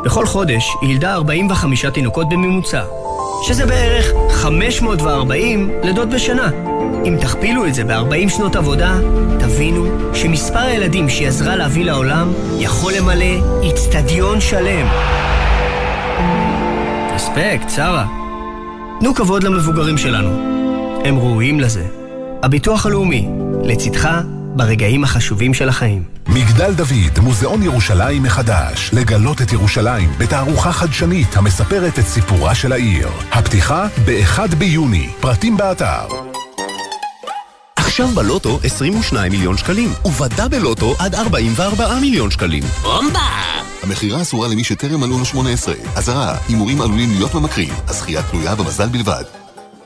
בכל 0.05 0.27
חודש 0.27 0.65
היא 0.81 0.91
ילדה 0.91 1.15
45 1.15 1.87
תינוקות 1.87 2.29
בממוצע, 2.29 2.83
שזה 3.47 3.67
בערך 3.67 4.07
540 4.31 5.71
לידות 5.83 6.09
בשנה. 6.09 6.51
אם 7.05 7.17
תכפילו 7.21 7.67
את 7.67 7.75
זה 7.75 7.85
ב-40 7.85 8.29
שנות 8.29 8.57
עבודה, 8.57 8.99
תבינו 9.41 9.87
שמספר 10.15 10.59
הילדים 10.59 11.09
שהיא 11.09 11.29
עזרה 11.29 11.57
להביא 11.57 11.85
לעולם 11.85 12.33
יכול 12.59 12.93
למלא 12.93 13.63
איצטדיון 13.63 14.41
שלם. 14.41 14.87
אספקט, 17.17 17.71
שרה. 17.77 18.07
תנו 19.01 19.15
כבוד 19.15 19.43
למבוגרים 19.43 19.99
שלנו. 19.99 20.31
הם 21.05 21.19
ראויים 21.19 21.61
לזה. 21.61 21.85
הביטוח 22.43 22.87
הלאומי, 22.87 23.29
לצדך 23.65 24.09
ברגעים 24.57 25.05
החשובים 25.05 25.55
של 25.55 25.69
החיים. 25.69 26.05
מגדל 26.29 26.75
דוד, 26.75 27.19
מוזיאון 27.23 27.63
ירושלים 27.63 28.23
מחדש. 28.23 28.91
לגלות 28.93 29.43
את 29.43 29.53
ירושלים 29.53 30.13
בתערוכה 30.19 30.73
חדשנית 30.73 31.37
המספרת 31.37 31.99
את 31.99 32.05
סיפורה 32.05 32.55
של 32.55 32.73
העיר. 32.73 33.09
הפתיחה 33.33 33.87
ב-1 34.05 34.55
ביוני. 34.59 35.09
פרטים 35.21 35.57
באתר. 35.57 36.07
עכשיו 37.77 38.09
בלוטו 38.09 38.61
22 38.65 39.33
מיליון 39.33 39.57
שקלים, 39.57 39.93
ובדאבל 40.05 40.59
לוטו 40.59 40.95
עד 40.99 41.15
44 41.15 41.95
מיליון 42.01 42.31
שקלים. 42.31 42.63
בומבה! 42.83 43.21
המכירה 43.83 44.23
אסורה 44.23 44.49
למי 44.49 44.65
שטרם 44.65 45.01
מלאו 45.01 45.19
לו 45.19 45.25
18. 45.25 45.75
אזהרה, 45.97 46.37
הימורים 46.49 46.81
עלולים 46.81 47.11
להיות 47.11 47.35
ממכרים. 47.35 47.75
הזכייה 47.89 48.23
תלויה 48.23 48.55
במזל 48.55 48.89
בלבד. 48.89 49.25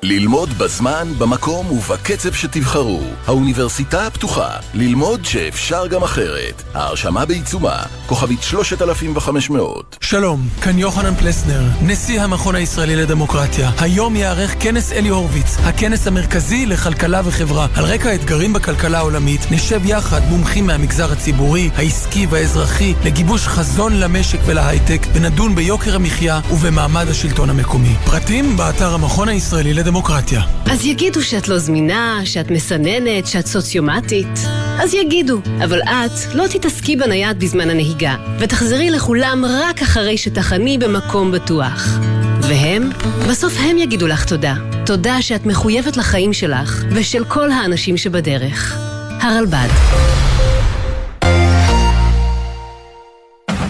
ללמוד 0.06 0.58
בזמן, 0.58 1.08
במקום 1.18 1.70
ובקצב 1.70 2.32
שתבחרו. 2.32 3.00
האוניברסיטה 3.26 4.06
הפתוחה. 4.06 4.50
ללמוד 4.74 5.24
שאפשר 5.24 5.86
גם 5.86 6.02
אחרת. 6.02 6.62
ההרשמה 6.74 7.24
בעיצומה. 7.24 7.82
כוכבית 8.06 8.42
3500. 8.42 9.96
שלום, 10.00 10.48
כאן 10.62 10.78
יוחנן 10.78 11.14
פלסנר, 11.14 11.62
נשיא 11.82 12.22
המכון 12.22 12.54
הישראלי 12.54 12.96
לדמוקרטיה. 12.96 13.70
היום 13.78 14.16
ייערך 14.16 14.54
כנס 14.60 14.92
אלי 14.92 15.08
הורוביץ, 15.08 15.56
הכנס 15.64 16.06
המרכזי 16.06 16.66
לכלכלה 16.66 17.20
וחברה. 17.24 17.66
על 17.74 17.84
רקע 17.84 18.08
האתגרים 18.08 18.52
בכלכלה 18.52 18.98
העולמית, 18.98 19.40
נשב 19.50 19.80
יחד 19.84 20.20
מומחים 20.30 20.66
מהמגזר 20.66 21.12
הציבורי, 21.12 21.70
העסקי 21.76 22.26
והאזרחי, 22.30 22.94
לגיבוש 23.04 23.46
חזון 23.46 24.00
למשק 24.00 24.38
ולהייטק, 24.46 25.06
ונדון 25.14 25.54
ביוקר 25.54 25.94
המחיה 25.96 26.40
ובמעמד 26.50 27.08
השלטון 27.08 27.50
המקומי. 27.50 27.94
פרטים 28.04 28.56
באתר 28.56 28.94
המכון 28.94 29.28
הישראלי 29.28 29.74
לדמוקרטיה. 29.74 29.93
דמוקרטיה. 29.94 30.42
אז 30.66 30.84
יגידו 30.84 31.22
שאת 31.22 31.48
לא 31.48 31.58
זמינה, 31.58 32.20
שאת 32.24 32.50
מסננת, 32.50 33.26
שאת 33.26 33.46
סוציומטית. 33.46 34.38
אז 34.78 34.94
יגידו, 34.94 35.40
אבל 35.64 35.82
את 35.82 36.34
לא 36.34 36.46
תתעסקי 36.46 36.96
בנייד 36.96 37.38
בזמן 37.38 37.70
הנהיגה, 37.70 38.16
ותחזרי 38.38 38.90
לכולם 38.90 39.44
רק 39.48 39.82
אחרי 39.82 40.18
שתחני 40.18 40.78
במקום 40.78 41.32
בטוח. 41.32 41.98
והם? 42.40 42.90
בסוף 43.30 43.54
הם 43.58 43.78
יגידו 43.78 44.06
לך 44.06 44.24
תודה. 44.24 44.54
תודה 44.86 45.22
שאת 45.22 45.46
מחויבת 45.46 45.96
לחיים 45.96 46.32
שלך 46.32 46.84
ושל 46.90 47.24
כל 47.24 47.50
האנשים 47.50 47.96
שבדרך. 47.96 48.76
הרלב"ד 49.20 49.68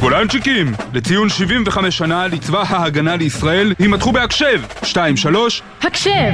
גולנצ'יקים, 0.05 0.73
לציון 0.95 1.29
75 1.29 1.99
שנה 1.99 2.27
לצבא 2.27 2.65
ההגנה 2.69 3.17
לישראל, 3.17 3.73
יימתחו 3.81 4.13
בהקשב! 4.13 4.63
2-3 4.83 4.87
הקשב! 5.83 6.31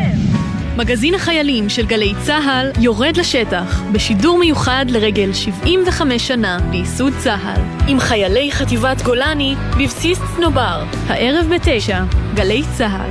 מגזין 0.76 1.14
החיילים 1.14 1.68
של 1.68 1.86
גלי 1.86 2.14
צה"ל 2.22 2.70
יורד 2.80 3.16
לשטח 3.16 3.82
בשידור 3.92 4.38
מיוחד 4.38 4.84
לרגל 4.88 5.32
75 5.32 6.28
שנה 6.28 6.58
לייסוד 6.70 7.12
צה"ל 7.18 7.60
עם 7.88 8.00
חיילי 8.00 8.52
חטיבת 8.52 9.02
גולני 9.02 9.54
בבסיס 9.78 10.18
צנובר, 10.36 10.84
הערב 11.06 11.46
בתשע, 11.54 12.02
גלי 12.34 12.62
צה"ל. 12.76 13.10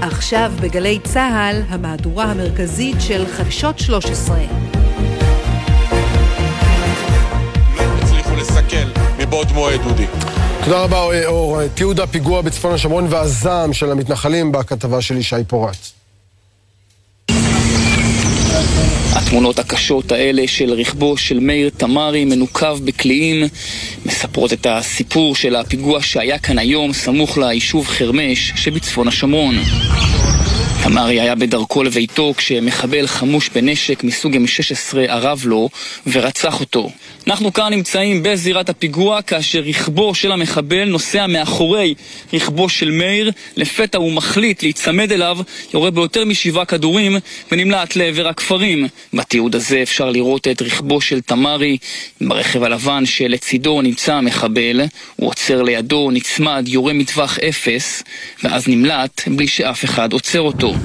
עכשיו 0.00 0.52
בגלי 0.60 0.98
צה"ל, 1.04 1.62
המהדורה 1.68 2.24
המרכזית 2.24 2.96
של 3.00 3.26
חדשות 3.26 3.78
13. 3.78 4.65
מבעוד 9.36 9.52
מועד, 9.52 9.80
דודי. 9.82 10.06
תודה 10.64 10.82
רבה, 10.82 11.26
אור. 11.26 11.66
תיעוד 11.68 12.00
הפיגוע 12.00 12.40
בצפון 12.42 12.74
השומרון 12.74 13.06
והזעם 13.10 13.72
של 13.72 13.90
המתנחלים 13.90 14.52
בכתבה 14.52 15.02
של 15.02 15.16
ישי 15.16 15.36
פורט. 15.48 15.76
התמונות 19.12 19.58
הקשות 19.58 20.12
האלה 20.12 20.42
של 20.46 20.72
רכבו 20.72 21.16
של 21.16 21.38
מאיר 21.40 21.70
תמרי 21.76 22.24
מנוקב 22.24 22.78
בקליעים 22.84 23.48
מספרות 24.06 24.52
את 24.52 24.66
הסיפור 24.70 25.34
של 25.34 25.56
הפיגוע 25.56 26.02
שהיה 26.02 26.38
כאן 26.38 26.58
היום 26.58 26.92
סמוך 26.92 27.38
ליישוב 27.38 27.86
חרמש 27.86 28.52
שבצפון 28.56 29.08
השומרון. 29.08 29.54
תמרי 30.82 31.20
היה 31.20 31.34
בדרכו 31.34 31.82
לביתו 31.82 32.34
כשמחבל 32.36 33.06
חמוש 33.06 33.48
בנשק 33.48 34.04
מסוג 34.04 34.34
M16 34.34 34.96
ערב 35.08 35.42
לו 35.44 35.68
ורצח 36.06 36.60
אותו. 36.60 36.90
אנחנו 37.26 37.52
כאן 37.52 37.72
נמצאים 37.72 38.22
בזירת 38.22 38.68
הפיגוע 38.68 39.22
כאשר 39.22 39.60
רכבו 39.60 40.14
של 40.14 40.32
המחבל 40.32 40.84
נוסע 40.84 41.26
מאחורי 41.26 41.94
רכבו 42.32 42.68
של 42.68 42.90
מאיר 42.90 43.30
לפתע 43.56 43.98
הוא 43.98 44.12
מחליט 44.12 44.62
להיצמד 44.62 45.12
אליו, 45.12 45.38
יורה 45.74 45.90
ביותר 45.90 46.24
משבעה 46.24 46.64
כדורים 46.64 47.16
ונמלט 47.52 47.96
לעבר 47.96 48.28
הכפרים. 48.28 48.86
בתיעוד 49.14 49.54
הזה 49.54 49.82
אפשר 49.82 50.10
לראות 50.10 50.48
את 50.48 50.62
רכבו 50.62 51.00
של 51.00 51.20
תמרי 51.20 51.78
ברכב 52.20 52.62
הלבן 52.62 53.06
שלצידו 53.06 53.82
נמצא 53.82 54.14
המחבל, 54.14 54.80
הוא 55.16 55.28
עוצר 55.28 55.62
לידו, 55.62 56.10
נצמד, 56.10 56.64
יורה 56.68 56.92
מטווח 56.92 57.38
אפס 57.38 58.02
ואז 58.42 58.68
נמלט 58.68 59.22
בלי 59.28 59.48
שאף 59.48 59.84
אחד 59.84 60.12
עוצר 60.12 60.40
אותו. 60.40 60.75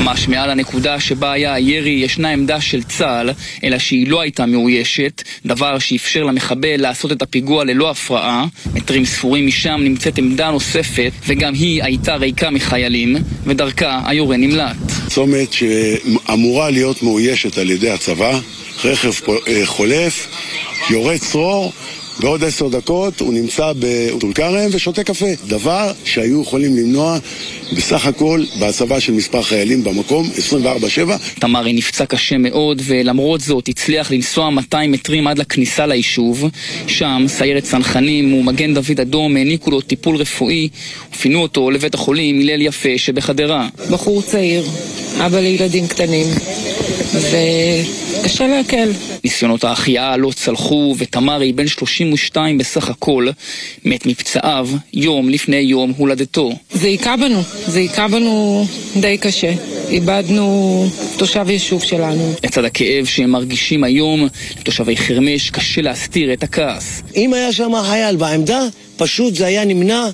ממש 0.00 0.28
מעל 0.28 0.50
הנקודה 0.50 1.00
שבה 1.00 1.32
היה 1.32 1.54
הירי 1.54 1.90
ישנה 1.90 2.30
עמדה 2.30 2.60
של 2.60 2.82
צה"ל, 2.82 3.30
אלא 3.64 3.78
שהיא 3.78 4.08
לא 4.08 4.20
הייתה 4.20 4.46
מאוישת, 4.46 5.22
דבר 5.46 5.78
שאפשר 5.78 6.24
למחבל 6.24 6.76
לעשות 6.76 7.12
את 7.12 7.22
הפיגוע 7.22 7.64
ללא 7.64 7.90
הפרעה. 7.90 8.46
מטרים 8.74 9.04
ספורים 9.04 9.46
משם 9.46 9.80
נמצאת 9.80 10.18
עמדה 10.18 10.50
נוספת, 10.50 11.12
וגם 11.26 11.54
היא 11.54 11.82
הייתה 11.82 12.16
ריקה 12.16 12.50
מחיילים, 12.50 13.16
ודרכה 13.46 14.00
היורה 14.06 14.36
נמלט. 14.36 14.76
צומת 15.08 15.52
שאמורה 15.52 16.70
להיות 16.70 17.02
מאוישת 17.02 17.58
על 17.58 17.70
ידי 17.70 17.90
הצבא, 17.90 18.38
רכב 18.84 19.12
חולף, 19.64 20.28
יורה 20.90 21.18
צרור 21.18 21.72
בעוד 22.20 22.44
עשר 22.44 22.68
דקות 22.68 23.20
הוא 23.20 23.32
נמצא 23.32 23.72
בטול 23.78 24.32
כרם 24.32 24.68
ושותה 24.72 25.04
קפה. 25.04 25.26
דבר 25.46 25.92
שהיו 26.04 26.42
יכולים 26.42 26.76
למנוע 26.76 27.18
בסך 27.76 28.06
הכל 28.06 28.44
בהצבה 28.58 29.00
של 29.00 29.12
מספר 29.12 29.42
חיילים 29.42 29.84
במקום 29.84 30.30
24-7. 31.08 31.38
תמרי 31.40 31.72
נפצע 31.72 32.06
קשה 32.06 32.38
מאוד 32.38 32.82
ולמרות 32.84 33.40
זאת 33.40 33.68
הצליח 33.68 34.10
לנסוע 34.10 34.50
200 34.50 34.92
מטרים 34.92 35.26
עד 35.26 35.38
לכניסה 35.38 35.86
ליישוב. 35.86 36.44
שם 36.86 37.24
סיירת 37.28 37.62
צנחנים 37.62 38.34
ומגן 38.34 38.74
דוד 38.74 39.00
אדום 39.00 39.36
העניקו 39.36 39.70
לו 39.70 39.80
טיפול 39.80 40.16
רפואי 40.16 40.68
ופינו 41.12 41.42
אותו 41.42 41.70
לבית 41.70 41.94
החולים 41.94 42.40
הלל 42.40 42.62
יפה 42.62 42.88
שבחדרה. 42.96 43.68
בחור 43.90 44.22
צעיר, 44.22 44.66
אבא 45.20 45.38
לילדים 45.38 45.86
קטנים. 45.86 46.26
וקשה 47.14 48.46
להקל. 48.46 48.92
ניסיונות 49.24 49.64
ההחייאה 49.64 50.16
לא 50.16 50.30
צלחו, 50.34 50.94
ותמרי, 50.98 51.52
בן 51.52 51.66
32 52.10 52.58
בסך 52.58 52.88
הכל, 52.88 53.28
מת 53.84 54.06
מפצעיו 54.06 54.68
יום 54.92 55.28
לפני 55.28 55.56
יום 55.56 55.92
הולדתו. 55.96 56.52
זה 56.72 56.86
היכה 56.86 57.16
בנו, 57.16 57.42
זה 57.66 57.78
היכה 57.78 58.08
בנו 58.08 58.66
די 59.00 59.18
קשה. 59.18 59.52
איבדנו 59.88 60.88
תושב 61.16 61.46
יישוב 61.48 61.82
שלנו. 61.82 62.34
לצד 62.44 62.64
הכאב 62.64 63.04
שהם 63.04 63.30
מרגישים 63.30 63.84
היום, 63.84 64.28
לתושבי 64.60 64.96
חרמש 64.96 65.50
קשה 65.50 65.82
להסתיר 65.82 66.32
את 66.32 66.42
הכעס. 66.42 67.02
אם 67.16 67.34
היה 67.34 67.52
שם 67.52 67.72
חייל 67.88 68.16
בעמדה, 68.16 68.60
פשוט 68.96 69.34
זה 69.34 69.46
היה 69.46 69.64
נמנע, 69.64 70.06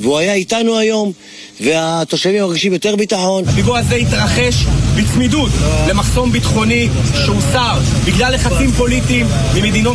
והוא 0.00 0.18
היה 0.18 0.34
איתנו 0.34 0.78
היום. 0.78 1.12
והתושבים 1.60 2.42
מרגישים 2.42 2.72
יותר 2.72 2.96
ביטחון. 2.96 3.44
הפיגוע 3.48 3.78
הזה 3.78 3.94
התרחש 3.94 4.54
בצמידות 4.96 5.50
למחסום 5.88 6.32
ביטחוני 6.32 6.88
שהוסר 7.24 7.78
בגלל 8.06 8.34
לחצים 8.34 8.70
פוליטיים 8.70 9.26
ממדינות 9.54 9.92